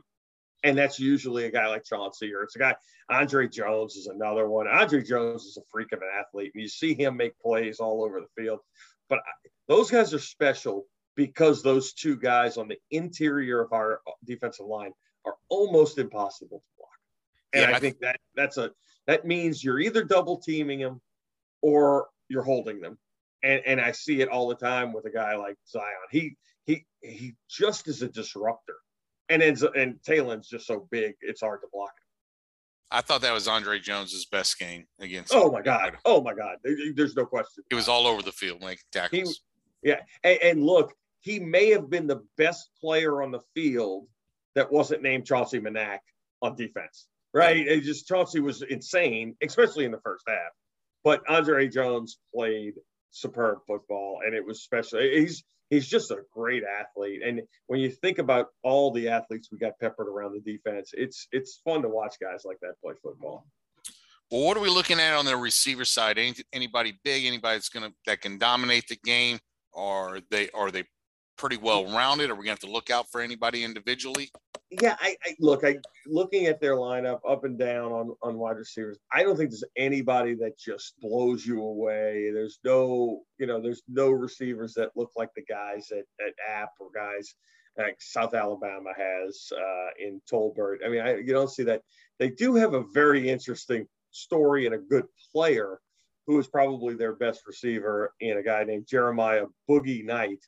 [0.62, 2.76] And that's usually a guy like Chauncey or it's a guy,
[3.11, 4.68] Andre Jones is another one.
[4.68, 8.05] Andre Jones is a freak of an athlete, and you see him make plays all
[8.05, 8.61] over the field.
[9.09, 9.20] But
[9.66, 10.85] those guys are special
[11.20, 14.90] because those two guys on the interior of our defensive line
[15.26, 16.88] are almost impossible to block.
[17.52, 18.70] And yeah, I think that that's a
[19.06, 21.02] that means you're either double teaming them
[21.61, 22.96] or you're holding them.
[23.42, 26.09] And and I see it all the time with a guy like Zi'Yon.
[26.11, 28.76] He he he just is a disruptor.
[29.28, 32.06] And then and Tayland's just so big, it's hard to block him.
[32.90, 35.35] I thought that was Andre Jones's best game against.
[35.35, 35.98] Oh my god!
[36.06, 36.56] Oh my god!
[36.96, 37.62] There's no question.
[37.68, 39.42] He was all over the field like tackles.
[39.83, 44.06] He, yeah, and, and, look, he may have been the best player on the field
[44.54, 46.02] that wasn't named Chauncey Manac
[46.42, 47.66] on defense, right?
[47.66, 50.52] It just Chauncey was insane, especially in the first half.
[51.04, 52.74] But Andre Jones played
[53.11, 55.00] superb football, and it was special.
[55.00, 59.59] He's he's just a great athlete, and when you think about all the athletes we
[59.59, 63.46] got peppered around the defense, it's it's fun to watch guys like that play football.
[64.30, 66.16] Well, what are we looking at on the receiver side?
[66.16, 67.24] Any, anybody big?
[67.24, 69.38] Anybody that's gonna that can dominate the game?
[69.72, 70.85] Or they are they
[71.40, 72.29] pretty well rounded?
[72.29, 74.31] Are we going to have to look out for anybody individually?
[74.70, 75.64] Yeah, I, I, look.
[75.64, 78.98] I looking at their lineup up and down on on wide receivers.
[79.12, 82.31] I don't think there's anybody that just blows you away.
[82.33, 86.70] There's no, you know, there's no receivers that look like the guys at at App
[86.79, 87.35] or guys
[87.76, 90.79] like South Alabama has uh, in Tolbert.
[90.85, 91.83] I mean, I, you don't see that.
[92.18, 95.81] They do have a very interesting story and a good player
[96.26, 100.44] who is probably their best receiver and a guy named Jeremiah Boogie Knight.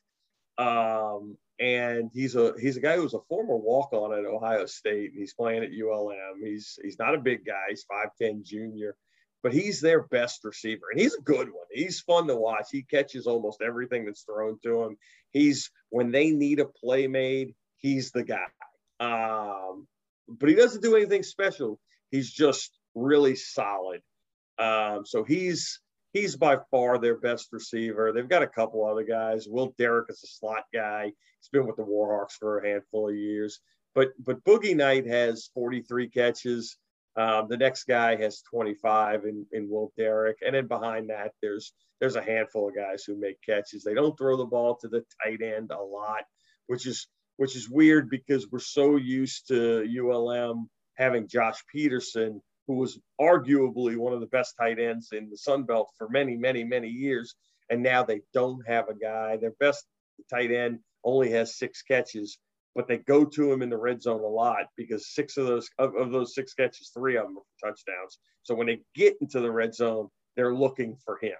[0.57, 5.11] Um, and he's a he's a guy who's a former walk on at Ohio State.
[5.11, 6.41] And he's playing at ULM.
[6.43, 7.65] He's he's not a big guy.
[7.69, 8.95] He's five ten junior,
[9.43, 11.65] but he's their best receiver, and he's a good one.
[11.71, 12.67] He's fun to watch.
[12.71, 14.97] He catches almost everything that's thrown to him.
[15.31, 18.47] He's when they need a play made, he's the guy.
[18.99, 19.87] Um,
[20.27, 21.79] but he doesn't do anything special.
[22.09, 24.01] He's just really solid.
[24.57, 25.79] Um, so he's
[26.13, 28.13] he's by far their best receiver.
[28.13, 29.47] They've got a couple other guys.
[29.47, 31.05] Will Derrick is a slot guy.
[31.05, 33.59] He's been with the Warhawks for a handful of years.
[33.95, 36.77] But but Boogie Knight has 43 catches.
[37.15, 40.37] Um, the next guy has 25 in, in Will Derrick.
[40.43, 43.83] And then behind that, there's there's a handful of guys who make catches.
[43.83, 46.23] They don't throw the ball to the tight end a lot,
[46.67, 52.75] which is which is weird because we're so used to ULM having Josh Pederson who
[52.75, 56.63] was arguably one of the best tight ends in the Sun Belt for many, many,
[56.63, 57.35] many years.
[57.69, 59.37] And now they don't have a guy.
[59.37, 59.85] Their best
[60.29, 62.37] tight end only has six catches,
[62.75, 65.69] but they go to him in the red zone a lot because six of those
[65.77, 68.19] of, of those six catches, three of them are touchdowns.
[68.43, 71.35] So when they get into the red zone, they're looking for him.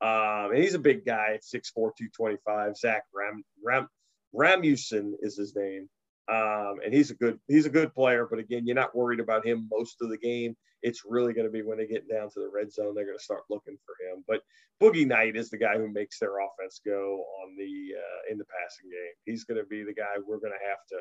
[0.00, 2.76] Um, and he's a big guy at 6'4", 225.
[2.76, 3.88] Zach Ram, Ram,
[4.34, 5.88] Ramuson is his name.
[6.30, 9.46] Um, and he's a good he's a good player, but again, you're not worried about
[9.46, 10.56] him most of the game.
[10.82, 13.18] It's really going to be when they get down to the red zone, they're going
[13.18, 14.24] to start looking for him.
[14.26, 14.40] But
[14.82, 18.44] Boogie Knight is the guy who makes their offense go on the uh, in the
[18.44, 19.14] passing game.
[19.26, 20.98] He's going to be the guy we're going to have to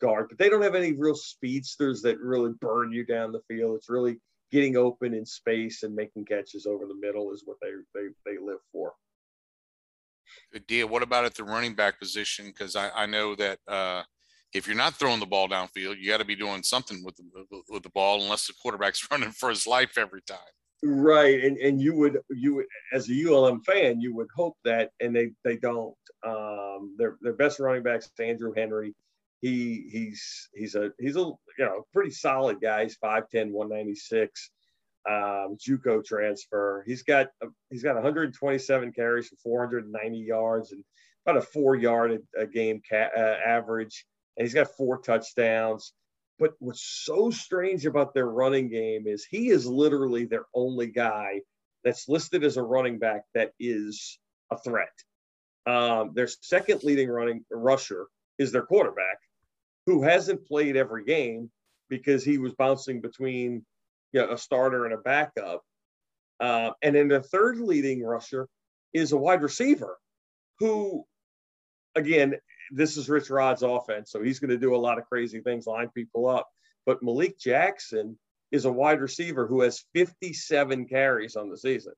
[0.00, 0.26] guard.
[0.28, 3.76] But they don't have any real speedsters that really burn you down the field.
[3.76, 4.18] It's really
[4.52, 8.38] getting open in space and making catches over the middle is what they they, they
[8.38, 8.92] live for.
[10.52, 10.88] Good deal.
[10.88, 12.46] What about at the running back position?
[12.46, 14.02] Because I, I know that uh,
[14.54, 17.62] if you're not throwing the ball downfield, you got to be doing something with the,
[17.68, 20.38] with the ball, unless the quarterback's running for his life every time.
[20.82, 24.90] Right, and and you would you would, as a ULM fan, you would hope that,
[25.00, 25.94] and they they don't.
[26.26, 28.94] Um, their their best running backs Andrew Henry.
[29.40, 32.82] He he's he's a he's a you know pretty solid guy.
[32.82, 34.50] He's 5'10", 196.
[35.08, 36.84] Um, JUCO transfer.
[36.86, 37.28] He's got
[37.70, 40.84] he's got 127 carries for 490 yards and
[41.26, 44.04] about a four yard a, a game ca- uh, average
[44.36, 45.92] and he's got four touchdowns.
[46.38, 51.42] But what's so strange about their running game is he is literally their only guy
[51.84, 54.18] that's listed as a running back that is
[54.50, 54.92] a threat.
[55.66, 58.06] Um, their second leading running rusher
[58.38, 59.18] is their quarterback,
[59.86, 61.50] who hasn't played every game
[61.88, 63.64] because he was bouncing between
[64.12, 65.62] you know, a starter and a backup.
[66.40, 68.48] Uh, and then the third leading rusher
[68.92, 69.98] is a wide receiver
[70.58, 71.04] who,
[71.94, 72.34] again,
[72.70, 75.66] this is Rich Rod's offense, so he's going to do a lot of crazy things,
[75.66, 76.48] line people up.
[76.86, 78.18] But Malik Jackson
[78.50, 81.94] is a wide receiver who has 57 carries on the season.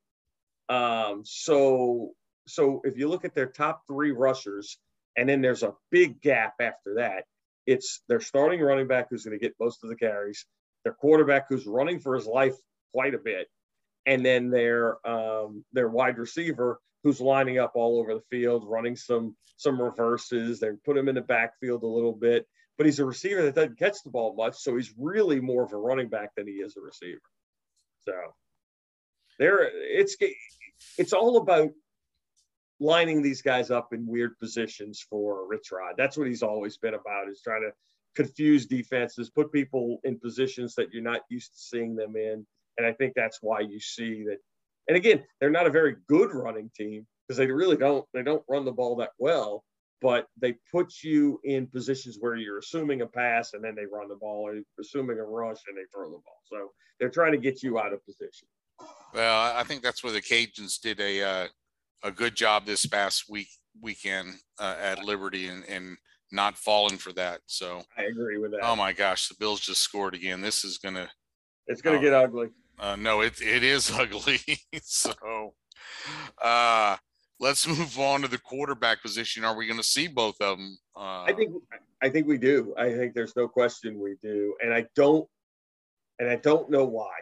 [0.69, 2.13] Um, so,
[2.47, 4.79] so if you look at their top three rushers,
[5.17, 7.25] and then there's a big gap after that,
[7.67, 10.47] it's their starting running back who's going to get most of the carries,
[10.85, 12.55] their quarterback who's running for his life
[12.93, 13.49] quite a bit,
[14.07, 18.97] and then their um, their wide receiver who's lining up all over the field, running
[18.97, 20.59] some some reverses.
[20.59, 23.79] They put him in the backfield a little bit, but he's a receiver that doesn't
[23.79, 26.77] catch the ball much, so he's really more of a running back than he is
[26.77, 27.21] a receiver.
[28.01, 28.13] So
[29.39, 30.17] there, it's
[30.99, 31.71] it's all about
[32.81, 35.95] lining these guys up in weird positions for Rich Rod.
[35.97, 37.71] That's what he's always been about is trying to
[38.17, 42.45] confuse defenses, put people in positions that you're not used to seeing them in.
[42.79, 44.39] And I think that's why you see that
[44.89, 48.43] and again, they're not a very good running team because they really don't they don't
[48.49, 49.65] run the ball that well.
[50.03, 54.09] But they put you in positions where you're assuming a pass and then they run
[54.09, 56.41] the ball, or assuming a rush and they throw the ball.
[56.45, 56.71] So
[57.01, 58.47] they're trying to get you out of position.
[59.15, 61.47] Well, I think that's where the Cajuns did a uh,
[62.03, 63.49] a good job this past week
[63.81, 65.97] weekend uh, at Liberty and, and
[66.31, 67.41] not falling for that.
[67.47, 68.61] So I agree with that.
[68.63, 70.41] Oh my gosh, the Bills just scored again.
[70.41, 71.09] This is gonna
[71.67, 72.49] it's gonna oh, get ugly.
[72.79, 74.41] Uh, no, it it is ugly.
[74.83, 75.55] so,
[76.43, 76.97] uh,
[77.41, 79.45] let's move on to the quarterback position.
[79.45, 80.79] Are we going to see both of them?
[80.97, 81.53] Uh, I think
[82.03, 82.75] I think we do.
[82.77, 85.27] I think there's no question we do, and I don't,
[86.19, 87.13] and I don't know why.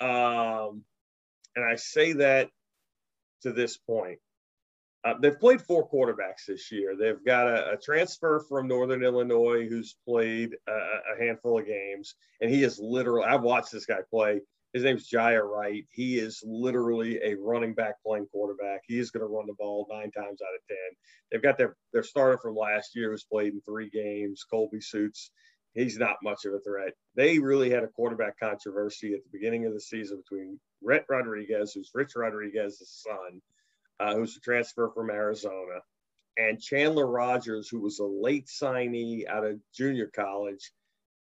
[0.00, 0.84] Um,
[1.56, 2.50] and I say that
[3.42, 4.18] to this point.
[5.04, 6.96] Uh, they've played four quarterbacks this year.
[6.98, 12.16] They've got a, a transfer from Northern Illinois who's played a, a, handful of games,
[12.40, 13.24] and he is literally.
[13.24, 14.40] I've watched this guy play.
[14.72, 15.86] His name's Jiya Wright.
[15.90, 18.82] He is literally a running back playing quarterback.
[18.86, 20.96] He is going to run the ball nine times out of ten.
[21.30, 24.44] They've got their their starter from last year who's played in three games.
[24.50, 25.30] Colby Suits.
[25.74, 26.94] He's not much of a threat.
[27.14, 31.72] They really had a quarterback controversy at the beginning of the season between Rhett Rodriguez,
[31.72, 33.40] who's Rich Rodriguez's son,
[34.00, 35.80] uh, who's a transfer from Arizona,
[36.36, 40.72] and Chandler Rogers, who was a late signee out of junior college.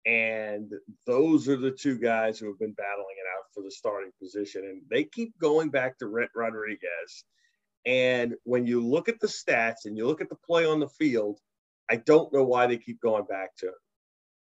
[0.05, 0.71] And
[1.05, 4.63] those are the two guys who have been battling it out for the starting position.
[4.63, 7.25] And they keep going back to Rhett Rodriguez.
[7.85, 10.89] And when you look at the stats and you look at the play on the
[10.89, 11.39] field,
[11.89, 13.73] I don't know why they keep going back to him.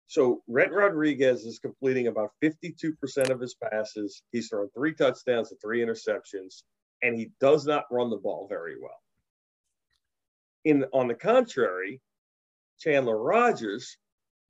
[0.07, 4.21] So Rhett Rodriguez is completing about 52% of his passes.
[4.31, 6.63] He's thrown three touchdowns and three interceptions
[7.01, 8.99] and he does not run the ball very well.
[10.63, 12.01] In on the contrary,
[12.79, 13.97] Chandler Rogers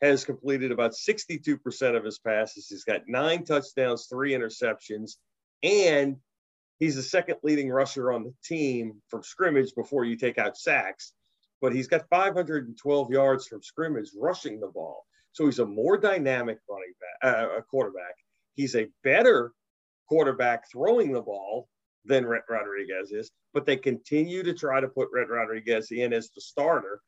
[0.01, 2.67] has completed about 62% of his passes.
[2.67, 5.13] He's got nine touchdowns, three interceptions,
[5.63, 6.17] and
[6.79, 11.13] he's the second leading rusher on the team from scrimmage before you take out sacks.
[11.61, 15.05] But he's got 512 yards from scrimmage rushing the ball.
[15.31, 18.15] So he's a more dynamic running back, uh, quarterback.
[18.53, 19.53] He's a better
[20.07, 21.67] quarterback throwing the ball
[22.05, 26.41] than Rodriguez is, but they continue to try to put Rhett Rodriguez in as the
[26.41, 27.01] starter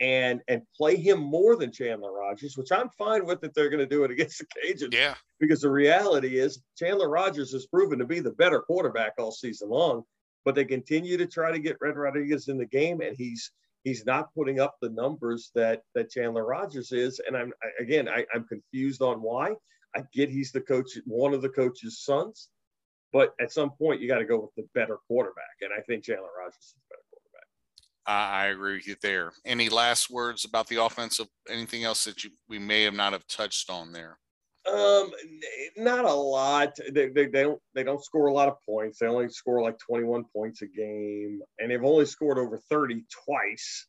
[0.00, 3.80] and and play him more than Chandler Rogers, which I'm fine with that they're going
[3.80, 4.94] to do it against the Cajuns.
[4.94, 5.14] Yeah.
[5.38, 9.68] Because the reality is Chandler Rogers has proven to be the better quarterback all season
[9.68, 10.02] long,
[10.44, 13.52] but they continue to try to get Rhett Rodriguez in the game, and he's
[13.84, 17.20] he's not putting up the numbers that that Chandler Rogers is.
[17.26, 19.54] And I'm I, again I, I'm confused on why.
[19.94, 22.48] I get he's the coach, one of the coach's sons,
[23.12, 25.56] but at some point, you got to go with the better quarterback.
[25.62, 27.02] And I think Chandler Rogers is better
[28.10, 28.34] quarterback.
[28.34, 29.32] I agree with you there.
[29.44, 31.26] Any last words about the offensive?
[31.48, 34.18] Anything else that you we may have not have touched on there?
[34.70, 35.10] Um,
[35.76, 36.76] not a lot.
[36.92, 38.98] They, they, they, don't they don't score a lot of points.
[38.98, 43.86] They only score like 21 points a game, and they've only scored over 30 twice.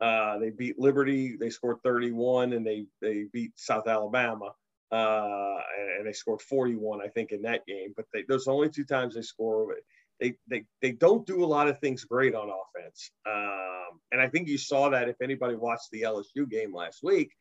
[0.00, 1.36] Uh, they beat Liberty.
[1.36, 4.52] They scored 31, and they they beat South Alabama
[4.92, 5.56] uh,
[5.98, 7.92] and they scored 41, I think, in that game.
[7.96, 9.74] But they, those only two times they score.
[10.20, 13.10] They, they, they don't do a lot of things great on offense.
[13.26, 17.32] Um, and I think you saw that if anybody watched the LSU game last week,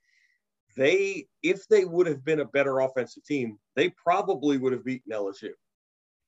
[0.76, 5.12] they, if they would have been a better offensive team, they probably would have beaten
[5.12, 5.52] LSU.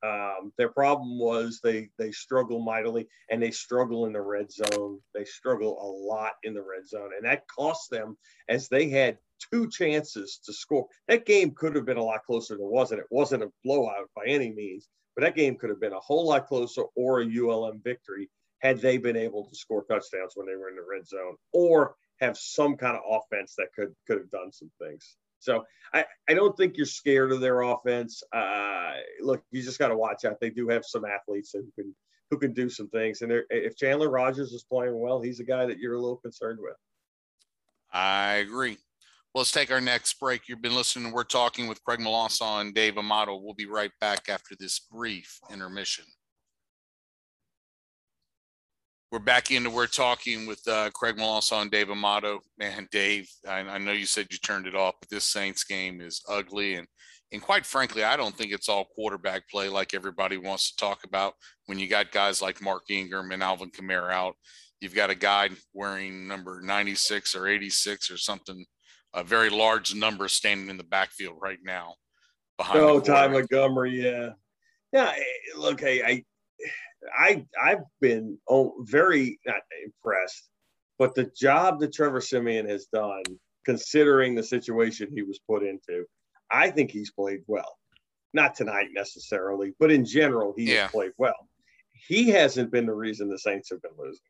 [0.03, 4.99] Um, their problem was they they struggle mightily and they struggle in the red zone.
[5.15, 8.15] They struggle a lot in the red zone, and that cost them
[8.47, 9.17] as they had
[9.51, 10.87] two chances to score.
[11.07, 13.01] That game could have been a lot closer than it wasn't.
[13.01, 16.27] It wasn't a blowout by any means, but that game could have been a whole
[16.27, 20.55] lot closer or a ULM victory had they been able to score touchdowns when they
[20.55, 24.29] were in the red zone or have some kind of offense that could could have
[24.29, 25.15] done some things.
[25.39, 28.21] So I, I don't think you're scared of their offense.
[28.31, 30.39] Uh, look, you just got to watch out.
[30.39, 31.95] They do have some athletes who can
[32.29, 33.23] who can do some things.
[33.23, 36.59] And if Chandler Rogers is playing well, he's a guy that you're a little concerned
[36.61, 36.75] with.
[37.91, 38.77] I agree.
[39.33, 40.47] Well, let's take our next break.
[40.47, 41.11] You've been listening.
[41.11, 43.37] We're talking with Craig Melanson and Dave Amato.
[43.37, 46.05] We'll be right back after this brief intermission.
[49.11, 52.39] We're back into we're talking with uh, Craig Melanson and Dave Amato.
[52.57, 56.01] Man, Dave, I, I know you said you turned it off, but this Saints game
[56.01, 56.87] is ugly and
[57.31, 61.03] and quite frankly, I don't think it's all quarterback play like everybody wants to talk
[61.03, 61.33] about.
[61.65, 64.35] When you got guys like Mark Ingram and Alvin Kamara out,
[64.79, 68.65] you've got a guy wearing number 96 or 86 or something
[69.13, 71.95] a very large number standing in the backfield right now.
[72.57, 74.29] Behind oh, Ty Montgomery, yeah,
[74.91, 75.13] yeah.
[75.15, 76.23] Eh, look, hey, I,
[77.17, 80.49] I, I've been oh, very not impressed,
[80.97, 83.23] but the job that Trevor Siemian has done,
[83.63, 86.05] considering the situation he was put into,
[86.51, 87.77] I think he's played well.
[88.33, 90.83] Not tonight necessarily, but in general, he yeah.
[90.83, 91.47] has played well.
[92.07, 94.21] He hasn't been the reason the Saints have been losing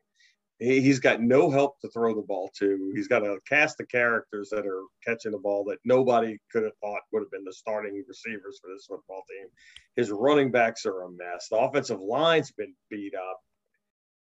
[0.58, 2.92] he, he's got no help to throw the ball to.
[2.94, 6.76] He's got a cast of characters that are catching the ball that nobody could have
[6.80, 9.48] thought would have been the starting receivers for this football team.
[9.96, 11.48] His running backs are a mess.
[11.50, 13.40] The offensive line's been beat up.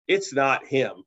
[0.08, 1.04] It's not him.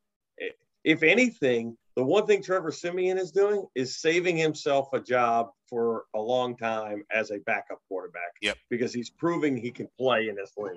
[0.82, 6.04] If anything, the one thing Trevor Siemian is doing is saving himself a job for
[6.14, 8.32] a long time as a backup quarterback.
[8.40, 8.56] Yep.
[8.70, 10.76] Because he's proving he can play in this league.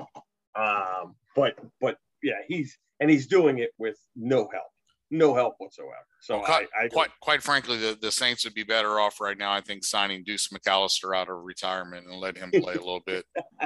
[0.56, 4.72] Um, but but yeah, he's and he's doing it with no help,
[5.12, 5.94] no help whatsoever.
[6.22, 9.38] So quite, I, I quite, quite frankly, the, the Saints would be better off right
[9.38, 9.52] now.
[9.52, 13.26] I think signing Deuce McAllister out of retirement and let him play a little bit.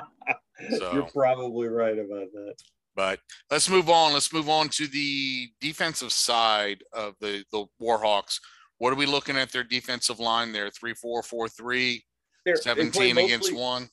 [0.79, 2.55] So you're probably right about that.
[2.95, 3.19] But
[3.51, 4.13] let's move on.
[4.13, 8.39] Let's move on to the defensive side of the the Warhawks.
[8.79, 10.71] What are we looking at their defensive line there?
[10.71, 12.03] Three, four, four, three,
[12.45, 13.89] They're, 17 mostly, against one.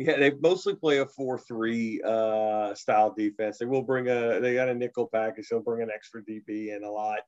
[0.00, 3.58] Yeah, they mostly play a four-three uh, style defense.
[3.58, 4.40] They will bring a.
[4.40, 5.48] They got a nickel package.
[5.50, 7.18] They'll bring an extra DB in a lot,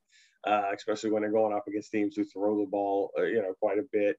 [0.47, 3.53] uh, especially when they're going up against teams who throw the ball, uh, you know,
[3.61, 4.17] quite a bit.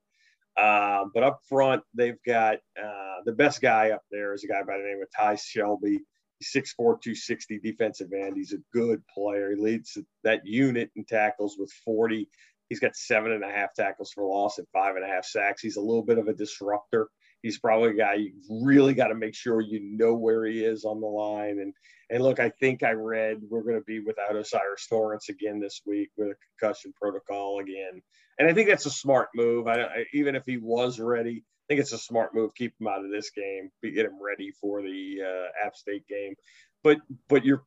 [0.57, 4.63] Uh, but up front, they've got uh, the best guy up there is a guy
[4.63, 5.99] by the name of Ty Shelby.
[6.39, 8.37] He's 6'4", 260 defensive end.
[8.37, 9.51] He's a good player.
[9.51, 12.29] He leads that unit in tackles with 40.
[12.69, 15.61] He's got seven and a half tackles for loss and five and a half sacks.
[15.61, 17.09] He's a little bit of a disruptor.
[17.45, 20.87] He's probably a guy you really got to make sure you know where he is
[20.87, 21.59] on the line.
[21.61, 21.75] And
[22.09, 25.83] and look, I think I read we're going to be without O'Cyrus Torrence again this
[25.85, 28.01] week with a concussion protocol again.
[28.39, 29.67] And I think that's a smart move.
[29.67, 32.55] I, I, even if he was ready, I think it's a smart move.
[32.55, 33.71] Keep him out of this game.
[33.83, 36.37] Get him ready for the uh, App State game.
[36.83, 36.97] But
[37.29, 37.65] but you're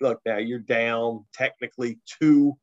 [0.00, 2.56] look now you're down technically two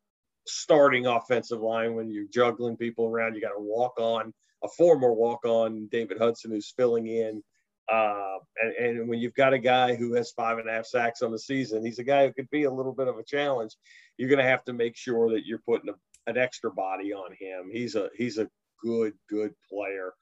[0.47, 3.35] starting offensive line when you're juggling people around.
[3.35, 4.33] You got to walk on
[4.63, 7.43] a former walk on David Hudson who's filling in.
[7.91, 11.21] Uh, and, and when you've got a guy who has five and a half sacks
[11.21, 13.75] on the season, he's a guy who could be a little bit of a challenge.
[14.17, 17.31] You're going to have to make sure that you're putting a, an extra body on
[17.37, 17.69] him.
[17.71, 18.47] He's a he's a
[18.81, 20.13] good good player.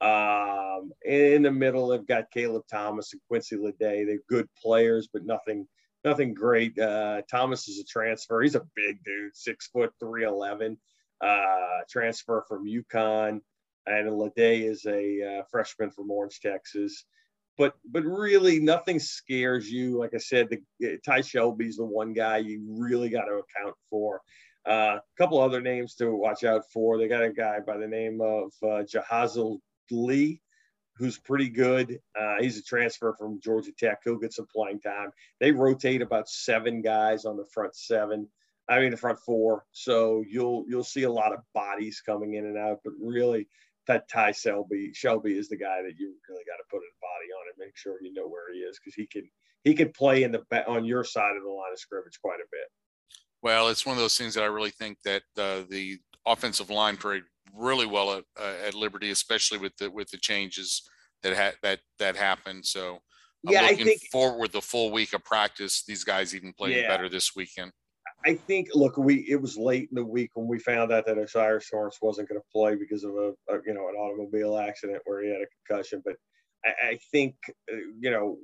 [0.00, 4.06] Um, in the middle, they've got Caleb Thomas and Quincy Lede.
[4.06, 5.66] They're good players, but nothing
[6.04, 6.78] nothing great.
[6.78, 8.40] Uh, Thomas is a transfer.
[8.40, 10.78] He's a big dude, six foot three eleven.
[11.20, 13.40] Uh, transfer from UConn,
[13.88, 17.04] and Lede is a uh, freshman from Orange, Texas.
[17.56, 19.98] But but really, nothing scares you.
[19.98, 24.20] Like I said, the, Ty Shelby's the one guy you really got to account for.
[24.68, 26.98] Uh, a couple other names to watch out for.
[26.98, 29.58] They got a guy by the name of uh, Jahazil
[29.90, 30.40] Lee,
[30.96, 31.98] who's pretty good.
[32.18, 34.00] Uh, he's a transfer from Georgia Tech.
[34.04, 35.10] He'll get some playing time.
[35.40, 38.28] They rotate about seven guys on the front seven.
[38.68, 39.64] I mean the front four.
[39.72, 42.80] So you'll you'll see a lot of bodies coming in and out.
[42.84, 43.48] But really,
[43.88, 47.28] that Ty Shelby Shelby is the guy that you really got to put a body
[47.40, 49.28] on and make sure you know where he is because he can
[49.64, 52.48] he can play in the on your side of the line of scrimmage quite a
[52.52, 52.68] bit.
[53.42, 56.96] Well, it's one of those things that I really think that uh, the offensive line
[56.96, 57.22] played
[57.54, 60.88] really well at, uh, at Liberty, especially with the with the changes
[61.22, 62.66] that had that that happened.
[62.66, 62.98] So
[63.46, 65.84] I'm yeah, looking I think, forward with the full week of practice.
[65.86, 67.72] These guys even played yeah, better this weekend.
[68.24, 68.68] I think.
[68.74, 71.98] Look, we it was late in the week when we found out that O'Cyrus Torrence
[72.02, 75.30] wasn't going to play because of a, a, you know an automobile accident where he
[75.30, 76.02] had a concussion.
[76.04, 76.16] But
[76.64, 77.36] I, I think
[77.72, 78.38] uh, you know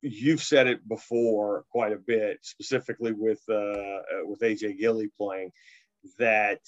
[0.00, 5.52] you've said it before quite a bit, specifically with uh, uh with AJ Gilly playing
[6.18, 6.60] that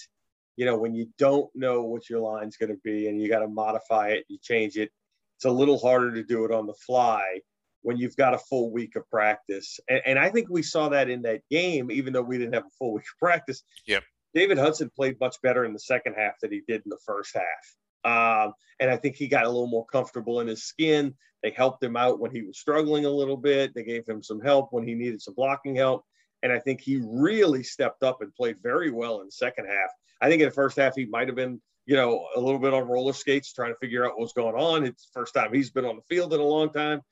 [0.57, 3.41] you know, when you don't know what your line's going to be and you got
[3.41, 4.91] to modify it, you change it.
[5.37, 7.41] It's a little harder to do it on the fly
[7.85, 9.79] when you've got a full week of practice.
[9.89, 12.65] And, and I think we saw that in that game, even though we didn't have
[12.65, 13.63] a full week of practice.
[13.87, 14.03] Yep.
[14.35, 17.37] David Hudson played much better in the second half than he did in the first
[17.37, 18.47] half.
[18.47, 21.15] Um, and I think he got a little more comfortable in his skin.
[21.43, 23.75] They helped him out when he was struggling a little bit.
[23.75, 26.05] They gave him some help when he needed some blocking help.
[26.43, 29.91] And I think he really stepped up and played very well in the second half.
[30.23, 32.73] I think in the first half he might have been, you know, a little bit
[32.73, 34.87] on roller skates trying to figure out what's going on.
[34.87, 37.03] It's the first time he's been on the field in a long time.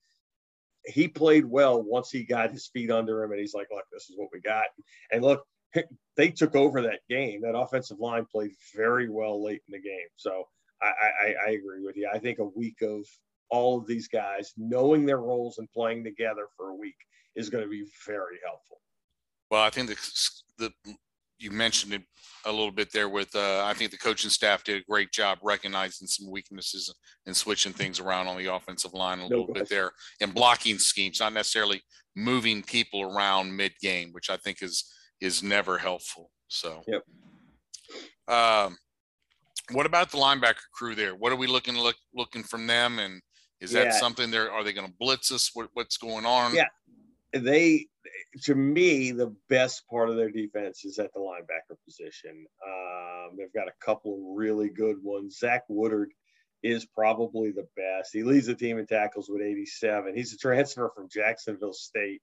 [0.84, 4.10] He played well once he got his feet under him and he's like, look, this
[4.10, 4.64] is what we got.
[5.12, 5.44] And look,
[6.16, 7.42] they took over that game.
[7.42, 10.08] That offensive line played very well late in the game.
[10.16, 10.48] So
[10.82, 12.10] I, I, I agree with you.
[12.12, 13.06] I think a week of
[13.50, 16.96] all of these guys knowing their roles and playing together for a week
[17.36, 18.80] is going to be very helpful.
[19.50, 19.96] Well, I think the
[20.58, 20.72] the
[21.42, 22.02] you mentioned it
[22.46, 25.38] a little bit there with uh, I think the coaching staff did a great job
[25.42, 26.92] recognizing some weaknesses
[27.26, 31.20] and switching things around on the offensive line a little bit there and blocking schemes,
[31.20, 31.82] not necessarily
[32.16, 34.84] moving people around mid game, which I think is
[35.20, 36.30] is never helpful.
[36.48, 37.02] So, yep.
[38.28, 38.76] Um,
[39.70, 41.14] what about the linebacker crew there?
[41.14, 42.98] What are we looking look looking from them?
[42.98, 43.20] And
[43.60, 44.50] is that something there?
[44.50, 45.50] Are they going to blitz us?
[45.54, 46.54] What, what's going on?
[46.54, 46.64] Yeah,
[47.32, 47.86] they
[48.42, 52.46] to me, the best part of their defense is at the linebacker position.
[52.66, 55.38] Um, they've got a couple really good ones.
[55.38, 56.10] Zach Woodard
[56.62, 58.10] is probably the best.
[58.12, 60.14] He leads the team in tackles with 87.
[60.14, 62.22] He's a transfer from Jacksonville State,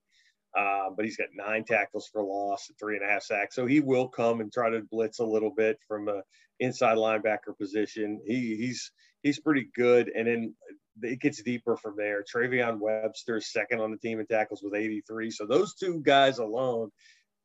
[0.58, 3.54] uh, but he's got nine tackles for loss and three and a half sacks.
[3.54, 6.22] So he will come and try to blitz a little bit from a
[6.58, 8.20] inside linebacker position.
[8.26, 8.90] He, he's
[9.22, 10.10] he's pretty good.
[10.14, 10.54] And then
[11.02, 12.22] it gets deeper from there.
[12.22, 15.30] Travion Webster second on the team in tackles with 83.
[15.30, 16.90] So those two guys alone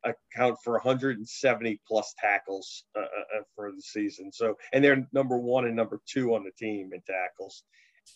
[0.04, 4.32] account for 170 plus tackles uh, uh, uh, for the season.
[4.32, 7.62] So, and they're number one and number two on the team in tackles.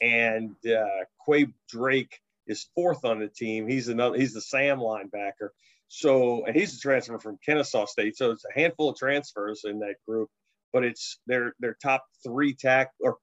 [0.01, 3.69] And uh, Quay Drake is fourth on the team.
[3.69, 4.17] He's another.
[4.17, 5.49] He's the Sam linebacker.
[5.89, 8.17] So, and he's a transfer from Kennesaw State.
[8.17, 10.29] So it's a handful of transfers in that group,
[10.73, 13.17] but it's their their top three tack or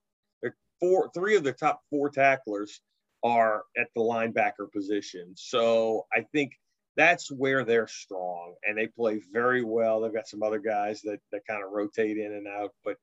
[0.79, 2.81] four three of the top four tacklers
[3.23, 5.33] are at the linebacker position.
[5.35, 6.53] So I think
[6.95, 10.01] that's where they're strong and they play very well.
[10.01, 12.97] They've got some other guys that, that kind of rotate in and out, but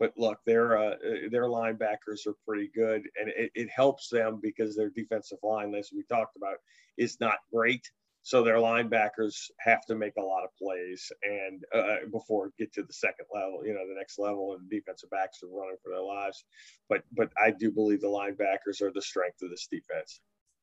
[0.00, 0.94] but look, their uh,
[1.30, 5.90] their linebackers are pretty good, and it, it helps them because their defensive line, as
[5.94, 6.56] we talked about,
[6.96, 7.88] is not great.
[8.22, 12.82] So their linebackers have to make a lot of plays, and uh, before get to
[12.82, 16.02] the second level, you know, the next level, and defensive backs are running for their
[16.02, 16.44] lives.
[16.88, 20.20] But but I do believe the linebackers are the strength of this defense.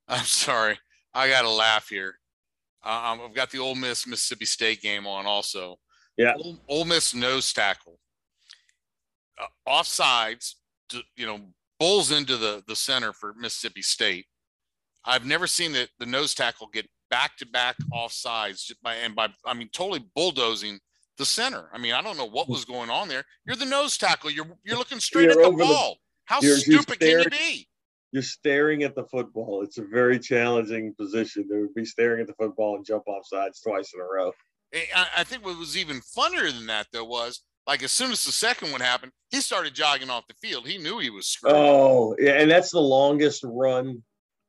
[0.08, 0.78] I'm sorry,
[1.14, 2.20] I got to laugh here.
[2.84, 5.80] Uh, I've got the Ole Miss Mississippi State game on also.
[6.16, 8.00] Yeah, Ole, Ole Miss nose tackle,
[9.42, 10.54] uh, offsides,
[11.16, 11.40] you know,
[11.80, 14.28] bowls into the the center for Mississippi State.
[15.04, 19.16] I've never seen the, the nose tackle get back to back offsides just by and
[19.16, 20.80] by I mean totally bulldozing
[21.18, 21.70] the center.
[21.74, 23.24] I mean, I don't know what was going on there.
[23.46, 24.32] You're the nose tackle.
[24.32, 25.98] You're you're looking straight you're at the ball.
[26.30, 27.68] The, How stupid can you be?
[28.12, 29.64] You're staring at the football.
[29.64, 33.60] It's a very challenging position to be staring at the football and jump off sides
[33.60, 34.32] twice in a row.
[34.74, 38.24] I, I think what was even funnier than that though was like as soon as
[38.24, 40.68] the second one happened, he started jogging off the field.
[40.68, 41.54] He knew he was screwed.
[41.54, 44.02] Oh, yeah, and that's the longest run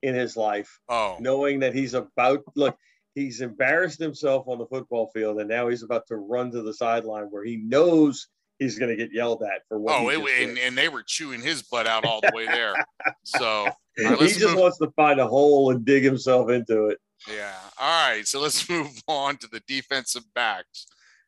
[0.02, 0.78] in his life.
[0.88, 2.76] Oh, knowing that he's about look,
[3.14, 6.74] he's embarrassed himself on the football field, and now he's about to run to the
[6.74, 8.28] sideline where he knows
[8.58, 10.00] he's going to get yelled at for what.
[10.00, 12.74] Oh, it, and, and, they were chewing his butt out all the way there.
[13.24, 13.68] so
[13.98, 14.56] right, he just move.
[14.58, 16.98] wants to find a hole and dig himself into it.
[17.28, 17.54] Yeah.
[17.78, 18.26] All right.
[18.26, 20.86] So let's move on to the defensive backs.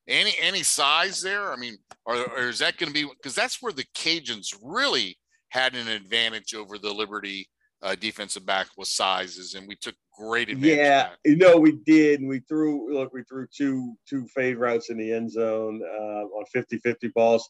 [0.08, 1.52] Any any size there?
[1.52, 5.18] I mean, or, or is that going to be because that's where the Cajuns really
[5.50, 7.48] had an advantage over the Liberty
[7.82, 10.78] uh, defensive back with sizes, and we took great advantage.
[10.78, 14.90] Yeah, you know we did, and we threw look, we threw two two fade routes
[14.90, 17.48] in the end zone uh, on 50-50 balls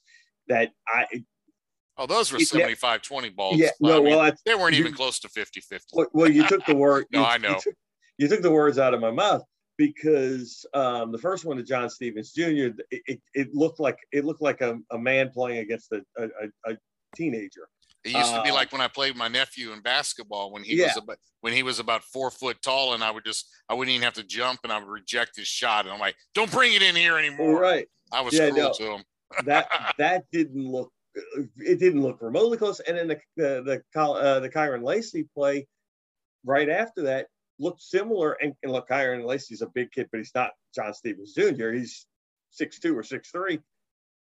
[0.49, 1.07] that I.
[1.97, 3.59] Oh, those were 75 20 balls.
[3.59, 6.05] Yeah, no, I mean, well, they weren't you, even close to 50 50.
[6.13, 7.07] Well, you took the word.
[7.13, 7.51] no, you, I know.
[7.51, 7.75] You took,
[8.19, 9.43] you took, the words out of my mouth
[9.77, 12.43] because um, the first one to John Stephens Jr.
[12.91, 16.73] It, it, it, looked like it looked like a, a man playing against a, a,
[16.73, 16.77] a
[17.15, 17.69] teenager.
[18.05, 20.77] It used to be uh, like when I played my nephew in basketball when he
[20.77, 20.87] yeah.
[20.87, 23.95] was about when he was about four foot tall, and I would just I wouldn't
[23.95, 26.73] even have to jump, and I would reject his shot, and I'm like, "Don't bring
[26.73, 27.87] it in here anymore." Right.
[28.11, 29.05] I was yeah, cruel no, to him.
[29.45, 30.91] that that didn't look
[31.57, 35.67] it didn't look remotely close, and then the the the, uh, the Kyren Lacy play
[36.45, 37.27] right after that
[37.59, 38.33] looked similar.
[38.41, 41.71] And, and look, Kyren Lacy's a big kid, but he's not John Stephens Jr.
[41.73, 42.07] He's
[42.51, 43.61] six two or six three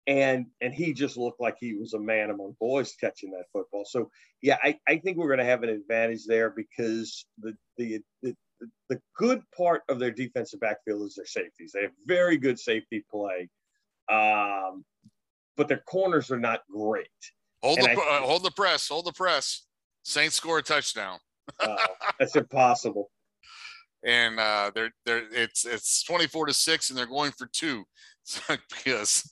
[0.09, 3.85] and and he just looked like he was a man among boys catching that football.
[3.85, 4.09] So
[4.41, 8.35] yeah, I, I think we're going to have an advantage there because the, the the
[8.89, 11.71] the good part of their defensive backfield is their safeties.
[11.73, 13.49] They have very good safety play,
[14.11, 14.83] um,
[15.55, 17.07] but their corners are not great.
[17.61, 19.67] Hold and the uh, hold the press, hold the press.
[20.01, 21.19] Saints score a touchdown.
[21.59, 21.75] uh,
[22.19, 23.11] that's impossible.
[24.01, 27.83] And uh, they're they're it's it's twenty four to six, and they're going for two
[28.47, 29.29] because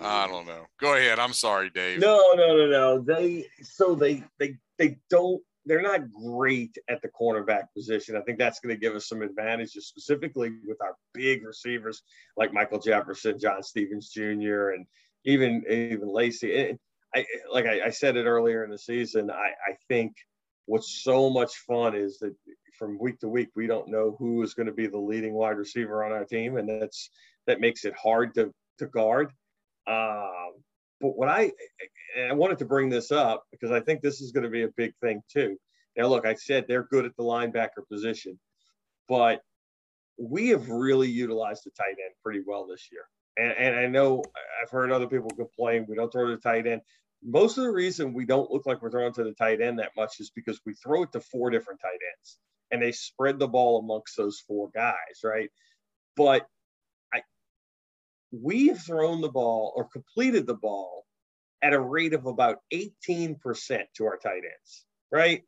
[0.00, 0.66] I don't know.
[0.80, 1.18] Go ahead.
[1.18, 2.00] I'm sorry, Dave.
[2.00, 3.00] No, no, no, no.
[3.00, 8.16] They so they they they don't they're not great at the cornerback position.
[8.16, 12.02] I think that's going to give us some advantages, specifically with our big receivers
[12.36, 14.86] like Michael Jefferson, John Stephens Jr., and
[15.24, 16.56] even even Lacy.
[16.70, 16.78] And
[17.14, 19.30] I like I, I said it earlier in the season.
[19.30, 20.14] I, I think
[20.66, 22.34] what's so much fun is that
[22.78, 25.58] from week to week we don't know who is going to be the leading wide
[25.58, 27.10] receiver on our team, and that's
[27.46, 29.32] that makes it hard to to guard.
[29.88, 30.62] Um,
[31.00, 31.52] but what I
[32.28, 34.68] I wanted to bring this up because I think this is going to be a
[34.76, 35.56] big thing too.
[35.96, 38.38] Now, look, I said they're good at the linebacker position,
[39.08, 39.40] but
[40.18, 43.02] we have really utilized the tight end pretty well this year.
[43.36, 44.22] And, and I know
[44.62, 46.82] I've heard other people complain we don't throw to the tight end.
[47.22, 49.92] Most of the reason we don't look like we're throwing to the tight end that
[49.96, 52.38] much is because we throw it to four different tight ends
[52.70, 55.50] and they spread the ball amongst those four guys, right?
[56.16, 56.46] But
[58.32, 61.04] we've thrown the ball or completed the ball
[61.62, 63.36] at a rate of about 18%
[63.96, 65.42] to our tight ends, right?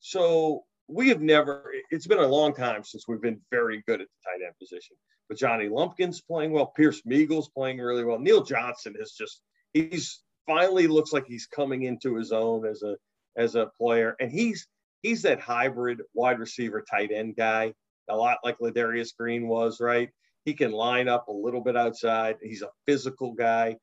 [0.00, 4.06] So we have never, it's been a long time since we've been very good at
[4.06, 4.96] the tight end position.
[5.28, 6.72] But Johnny Lumpkin's playing well.
[6.76, 8.18] Pierce Meagle's playing really well.
[8.18, 12.96] Neal Johnson is just, he's finally looks like he's coming into his own as a
[13.36, 14.16] as a player.
[14.18, 14.66] And he's
[15.02, 17.74] he's that hybrid wide receiver tight end guy,
[18.08, 20.08] a lot like Ladarius Green was, right?
[20.44, 22.36] He can line up a little bit outside.
[22.42, 23.76] He's a physical guy.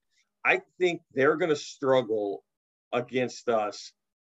[0.43, 2.43] I think they're going to struggle
[2.93, 3.91] against us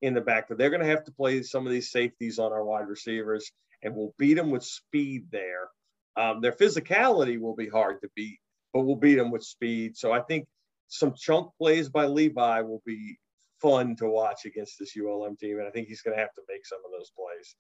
[0.03, 0.61] in the backfield.
[0.61, 3.51] They're going to have to play some of these safeties on our wide receivers,
[3.83, 5.69] and we'll beat them with speed there.
[6.17, 8.39] Um, their physicality will be hard to beat,
[8.73, 9.97] but we'll beat them with speed.
[9.97, 10.47] So I think
[10.89, 13.19] some chunk plays by Levi will be
[13.61, 16.43] fun to watch against this ULM team, and I think he's going to have to
[16.49, 17.57] make some of those plays.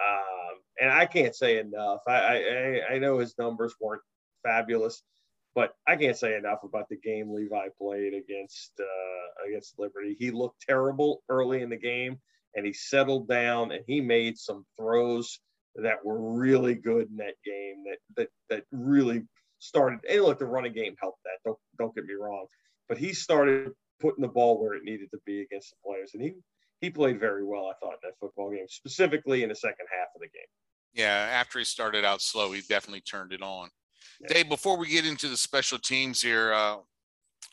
[0.00, 2.00] Um, and I can't say enough.
[2.08, 4.02] I, I I know his numbers weren't
[4.42, 5.02] fabulous,
[5.54, 10.16] but I can't say enough about the game Levi played against uh, against Liberty.
[10.18, 12.18] He looked terrible early in the game,
[12.54, 15.40] and he settled down and he made some throws
[15.76, 17.84] that were really good in that game.
[17.84, 19.24] That that that really
[19.58, 20.00] started.
[20.08, 21.38] And look, the running game helped that.
[21.44, 22.46] Don't don't get me wrong,
[22.88, 26.22] but he started putting the ball where it needed to be against the players, and
[26.22, 26.32] he
[26.80, 27.66] he played very well.
[27.66, 30.46] I thought in that football game, specifically in the second half of the game.
[30.92, 33.68] Yeah, after he started out slow, he definitely turned it on.
[34.20, 34.34] Yeah.
[34.34, 36.76] Dave, before we get into the special teams here, uh,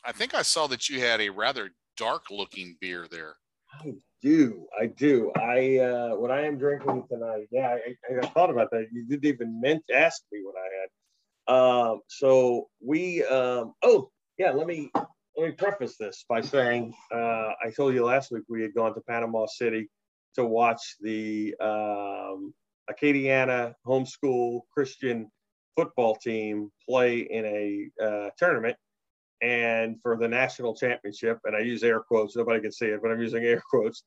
[0.04, 3.36] I think I saw that you had a rather dark-looking beer there.
[3.80, 5.30] I do, I do.
[5.36, 7.46] I uh, what I am drinking tonight.
[7.50, 7.76] Yeah,
[8.10, 8.86] I, I thought about that.
[8.92, 10.88] You didn't even meant ask me what I had.
[11.54, 14.90] Um, so we, um, oh yeah, let me
[15.38, 18.92] let me preface this by saying uh, I told you last week we had gone
[18.94, 19.88] to Panama City
[20.34, 22.52] to watch the um,
[22.90, 25.30] Acadiana homeschool Christian
[25.76, 28.76] football team play in a uh, tournament
[29.40, 31.38] and for the national championship.
[31.44, 34.02] And i use air quotes nobody can see it but i'm using air quotes.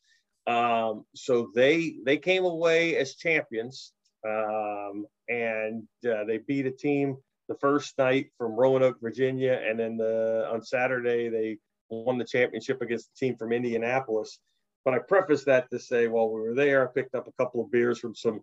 [0.47, 3.93] Um, so they they came away as champions
[4.27, 7.15] um, and uh, they beat a team
[7.52, 11.58] the first night from Roanoke, Virginia, and then the, on Saturday they
[11.89, 14.39] won the championship against the team from Indianapolis.
[14.86, 17.62] But I preface that to say while we were there, I picked up a couple
[17.62, 18.39] of beers from some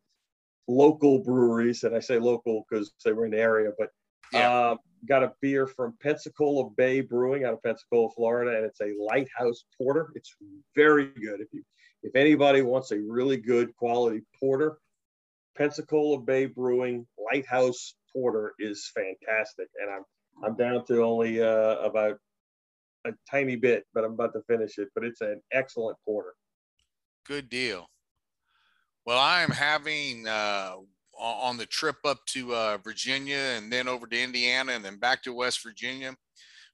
[0.68, 3.88] local breweries, and I say local because they were in the area, but
[4.30, 4.50] yeah.
[4.50, 4.76] uh,
[5.08, 9.64] got a beer from Pensacola Bay Brewing out of Pensacola, Florida, and it's a Lighthouse
[9.78, 10.12] Porter.
[10.16, 10.36] It's
[10.76, 11.40] very good.
[11.40, 11.62] If you
[12.02, 14.76] if anybody wants a really good quality porter,
[15.56, 20.04] Pensacola Bay Brewing Lighthouse Porter is fantastic, and I'm
[20.44, 22.18] I'm down to only uh, about
[23.06, 24.88] a tiny bit, but I'm about to finish it.
[24.94, 26.34] But it's an excellent porter.
[27.26, 27.88] Good deal.
[29.04, 30.74] Well, I am having uh,
[31.18, 35.22] on the trip up to uh, Virginia and then over to Indiana and then back
[35.22, 36.14] to West Virginia.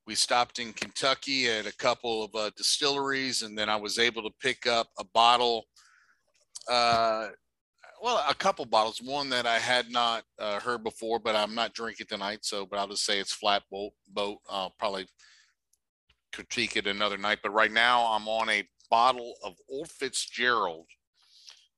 [0.07, 4.23] We stopped in Kentucky at a couple of uh, distilleries, and then I was able
[4.23, 5.65] to pick up a bottle
[6.71, 7.29] uh,
[8.05, 9.01] well, a couple bottles.
[9.01, 12.41] One that I had not uh, heard before, but I'm not drinking tonight.
[12.43, 13.93] So, but I'll just say it's flat boat.
[14.13, 14.41] Boat.
[14.51, 15.07] I'll probably
[16.35, 17.39] critique it another night.
[17.43, 20.85] But right now, I'm on a bottle of Old Fitzgerald,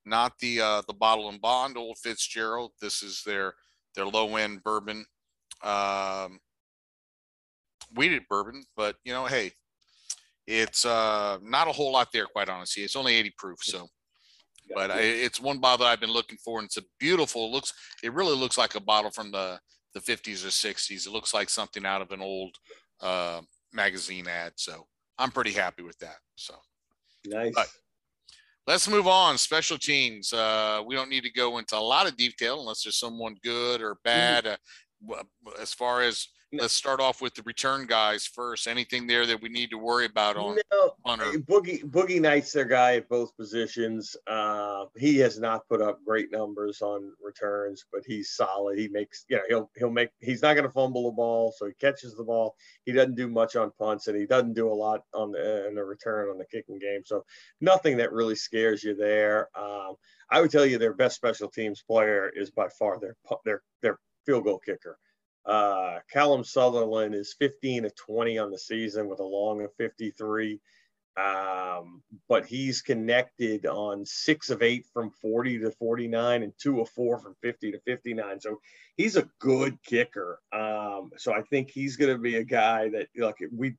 [0.05, 2.73] not the uh, the bottled in bond Old Fitzgerald.
[2.81, 3.53] This is their
[3.95, 5.05] their low end bourbon,
[5.63, 6.41] um,
[7.95, 8.65] wheated bourbon.
[8.75, 9.53] But you know, hey,
[10.45, 12.83] it's uh, not a whole lot there, quite honestly.
[12.83, 13.87] It's only 80 proof, so
[14.73, 17.51] but I, it's one bottle that I've been looking for, and it's a beautiful.
[17.51, 17.73] looks.
[18.03, 19.59] It really looks like a bottle from the
[19.93, 21.07] the 50s or 60s.
[21.07, 22.55] It looks like something out of an old
[23.01, 23.41] uh,
[23.73, 24.53] magazine ad.
[24.55, 24.85] So
[25.17, 26.17] I'm pretty happy with that.
[26.35, 26.55] So
[27.25, 27.53] nice.
[27.55, 27.67] But
[28.67, 29.37] let's move on.
[29.37, 30.33] Special teams.
[30.33, 33.81] Uh, we don't need to go into a lot of detail unless there's someone good
[33.81, 34.03] or mm-hmm.
[34.03, 34.43] bad.
[34.45, 35.11] Mm-hmm.
[35.11, 38.67] Uh, as far as let's start off with the return guys first.
[38.67, 42.95] Anything there that we need to worry about on no, Boogie Boogie Knight's their guy
[42.95, 44.15] at both positions.
[44.27, 48.77] Uh, he has not put up great numbers on returns, but he's solid.
[48.77, 51.65] He makes you know he'll he'll make he's not going to fumble the ball, so
[51.65, 52.55] he catches the ball.
[52.85, 55.75] He doesn't do much on punts, and he doesn't do a lot on the in
[55.75, 57.01] the return on the kicking game.
[57.05, 57.25] So
[57.61, 59.49] nothing that really scares you there.
[59.55, 59.95] Um,
[60.29, 63.99] I would tell you their best special teams player is by far their their their
[64.25, 64.97] field goal kicker.
[65.47, 70.59] Uh, Callum Sutherland is 15 of 20 on the season with a long of 53.
[71.17, 76.89] Um, but he's connected on six of eight from 40 to 49 and two of
[76.89, 78.39] four from 50 to 59.
[78.39, 78.59] So
[78.97, 80.39] he's a good kicker.
[80.53, 83.75] Um, so I think he's going to be a guy that, like, we,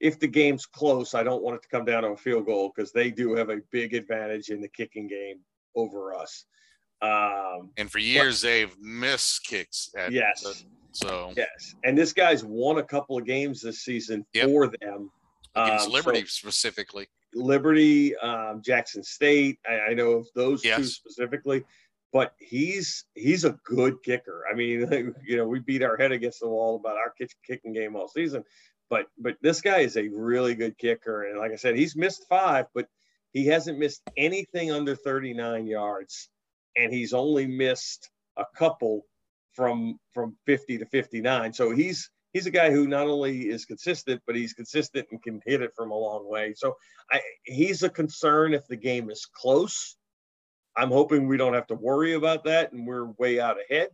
[0.00, 2.72] if the game's close, I don't want it to come down to a field goal
[2.74, 5.40] because they do have a big advantage in the kicking game
[5.76, 6.44] over us.
[7.02, 9.90] Um, and for years, but, they've missed kicks.
[9.96, 10.44] At, yes.
[10.44, 10.54] Uh,
[10.92, 14.46] so yes, and this guy's won a couple of games this season yep.
[14.46, 15.10] for them.
[15.54, 17.08] Against um, Liberty so specifically.
[17.34, 19.58] Liberty, um, Jackson State.
[19.68, 20.78] I, I, know of those yes.
[20.78, 21.64] two specifically,
[22.12, 24.44] but he's he's a good kicker.
[24.50, 27.72] I mean, you know, we beat our head against the wall about our kick, kicking
[27.72, 28.44] game all season,
[28.88, 31.24] but but this guy is a really good kicker.
[31.24, 32.88] And like I said, he's missed five, but
[33.32, 36.28] he hasn't missed anything under 39 yards,
[36.76, 39.04] and he's only missed a couple
[39.60, 41.52] from from 50 to 59.
[41.52, 45.38] So he's he's a guy who not only is consistent, but he's consistent and can
[45.44, 46.54] hit it from a long way.
[46.56, 46.74] So
[47.12, 49.98] I, he's a concern if the game is close.
[50.78, 53.88] I'm hoping we don't have to worry about that and we're way out ahead.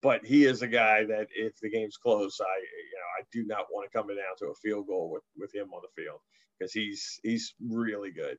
[0.00, 3.44] But he is a guy that if the game's close, I you know I do
[3.46, 6.20] not want to come down to a field goal with, with him on the field
[6.58, 8.38] because he's he's really good.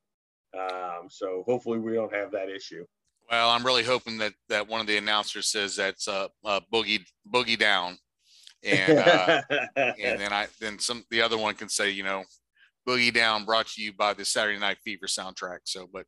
[0.60, 2.86] Um, so hopefully we don't have that issue.
[3.30, 7.02] Well, I'm really hoping that that one of the announcers says that's uh, uh boogie
[7.32, 7.98] boogie down,
[8.64, 9.42] and uh,
[9.76, 12.24] and then I then some the other one can say you know
[12.88, 15.60] boogie down brought to you by the Saturday Night Fever soundtrack.
[15.64, 16.06] So, but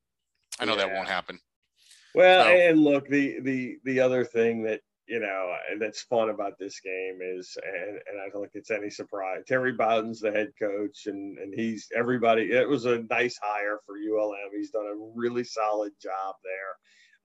[0.59, 0.85] I know yeah.
[0.85, 1.39] that won't happen.
[2.13, 6.59] Well, so, and look, the the the other thing that you know that's fun about
[6.59, 9.41] this game is, and and I don't think it's any surprise.
[9.47, 12.51] Terry Bowden's the head coach, and and he's everybody.
[12.51, 14.51] It was a nice hire for ULM.
[14.55, 16.75] He's done a really solid job there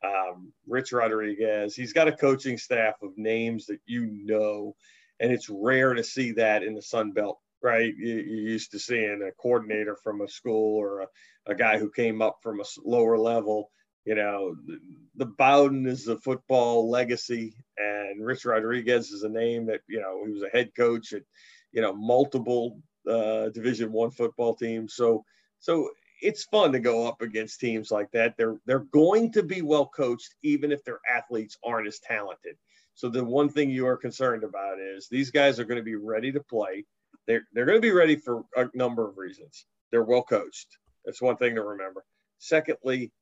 [0.05, 1.75] um, Rich Rodriguez.
[1.75, 4.75] He's got a coaching staff of names that you know,
[5.21, 7.93] and it's rare to see that in the Sun Belt, right?
[7.97, 11.07] You, are used to seeing a coordinator from a school or a,
[11.47, 13.71] a guy who came up from a lower level.
[14.05, 14.79] You know, the,
[15.17, 20.25] the Bowden is a football legacy, and Rich Rodriguez is a name that you know
[20.27, 21.23] he was a head coach at
[21.71, 24.95] you know multiple uh, Division One football teams.
[24.95, 25.25] So,
[25.61, 25.91] so
[26.23, 28.37] it's fun to go up against teams like that.
[28.39, 32.57] They're they're going to be well coached, even if their athletes aren't as talented.
[32.95, 35.97] So the one thing you are concerned about is these guys are going to be
[35.97, 36.85] ready to play.
[37.27, 39.67] They're they're going to be ready for a number of reasons.
[39.91, 40.69] They're well coached.
[41.05, 42.05] That's one thing to remember.
[42.39, 43.13] Secondly,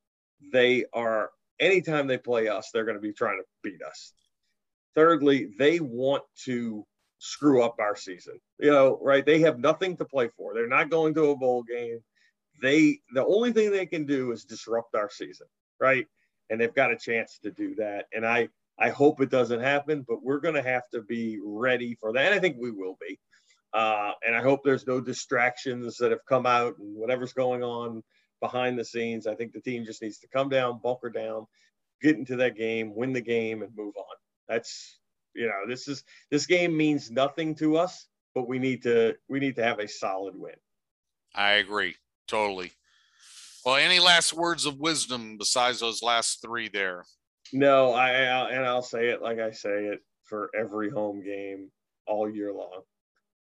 [0.52, 4.12] they are anytime they play us, they're going to be trying to beat us.
[4.94, 6.84] Thirdly, they want to
[7.18, 8.38] screw up our season.
[8.58, 9.24] You know, right?
[9.24, 10.52] They have nothing to play for.
[10.52, 12.00] They're not going to a bowl game
[12.60, 15.46] they the only thing they can do is disrupt our season,
[15.80, 16.06] right?
[16.48, 18.06] And they've got a chance to do that.
[18.12, 18.48] And I
[18.78, 22.26] I hope it doesn't happen, but we're going to have to be ready for that.
[22.26, 23.18] And I think we will be.
[23.72, 28.02] Uh, and I hope there's no distractions that have come out and whatever's going on
[28.40, 29.26] behind the scenes.
[29.26, 31.46] I think the team just needs to come down, bunker down,
[32.02, 34.16] get into that game, win the game, and move on.
[34.48, 34.98] That's
[35.34, 39.38] you know this is this game means nothing to us, but we need to we
[39.38, 40.56] need to have a solid win.
[41.34, 41.94] I agree.
[42.30, 42.70] Totally.
[43.66, 47.04] Well, any last words of wisdom besides those last three there?
[47.52, 51.72] No, I, I and I'll say it like I say it for every home game
[52.06, 52.82] all year long.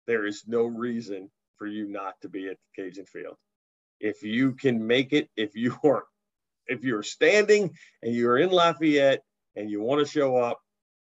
[0.05, 3.35] There is no reason for you not to be at Cajun Field.
[3.99, 6.03] If you can make it, if you are
[6.67, 7.71] if you're standing
[8.03, 9.23] and you're in Lafayette
[9.55, 10.59] and you want to show up,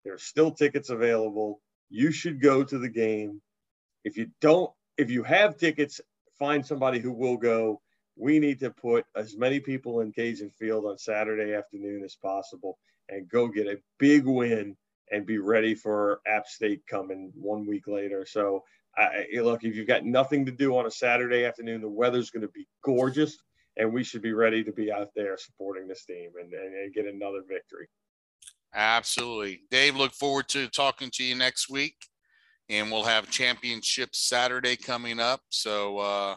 [0.04, 1.60] there's still tickets available.
[1.88, 3.40] You should go to the game.
[4.04, 6.00] If you don't, if you have tickets
[6.40, 7.80] find somebody who will go.
[8.16, 12.78] We need to put as many people in Cajun Field on Saturday afternoon as possible
[13.08, 14.76] and go get a big win
[15.12, 18.26] and be ready for App State coming one week later.
[18.26, 18.64] So,
[18.96, 22.42] I, look, if you've got nothing to do on a Saturday afternoon, the weather's going
[22.42, 23.38] to be gorgeous,
[23.76, 26.94] and we should be ready to be out there supporting this team and, and, and
[26.94, 27.88] get another victory.
[28.74, 29.62] Absolutely.
[29.70, 32.09] Dave, look forward to talking to you next week
[32.70, 35.40] and we'll have championship Saturday coming up.
[35.48, 36.36] So uh,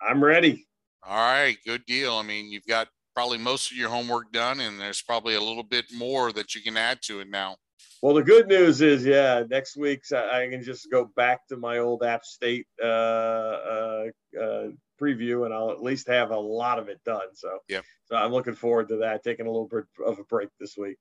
[0.00, 0.66] I'm ready.
[1.02, 2.14] All right, good deal.
[2.14, 5.62] I mean, you've got probably most of your homework done, and there's probably a little
[5.62, 7.56] bit more that you can add to it now.
[8.02, 11.78] Well, the good news is, yeah, next week I can just go back to my
[11.78, 14.04] old App State uh, uh,
[14.40, 14.66] uh,
[15.00, 17.34] preview, and I'll at least have a lot of it done.
[17.34, 19.24] So, yeah, so I'm looking forward to that.
[19.24, 20.96] Taking a little bit of a break this week.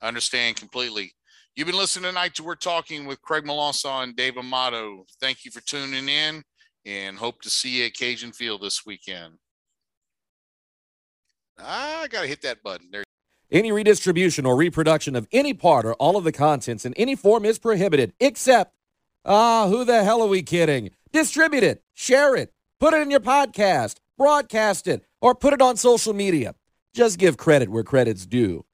[0.00, 1.12] I Understand completely.
[1.58, 5.04] You've been listening tonight to We're Talking with Craig Melanson and Dave Amato.
[5.20, 6.44] Thank you for tuning in
[6.86, 9.34] and hope to see you at Cajun Field this weekend.
[11.58, 12.90] I got to hit that button.
[12.92, 13.02] There.
[13.50, 17.44] Any redistribution or reproduction of any part or all of the contents in any form
[17.44, 18.76] is prohibited, except,
[19.24, 20.90] ah, who the hell are we kidding?
[21.10, 25.76] Distribute it, share it, put it in your podcast, broadcast it, or put it on
[25.76, 26.54] social media.
[26.94, 28.64] Just give credit where credit's due.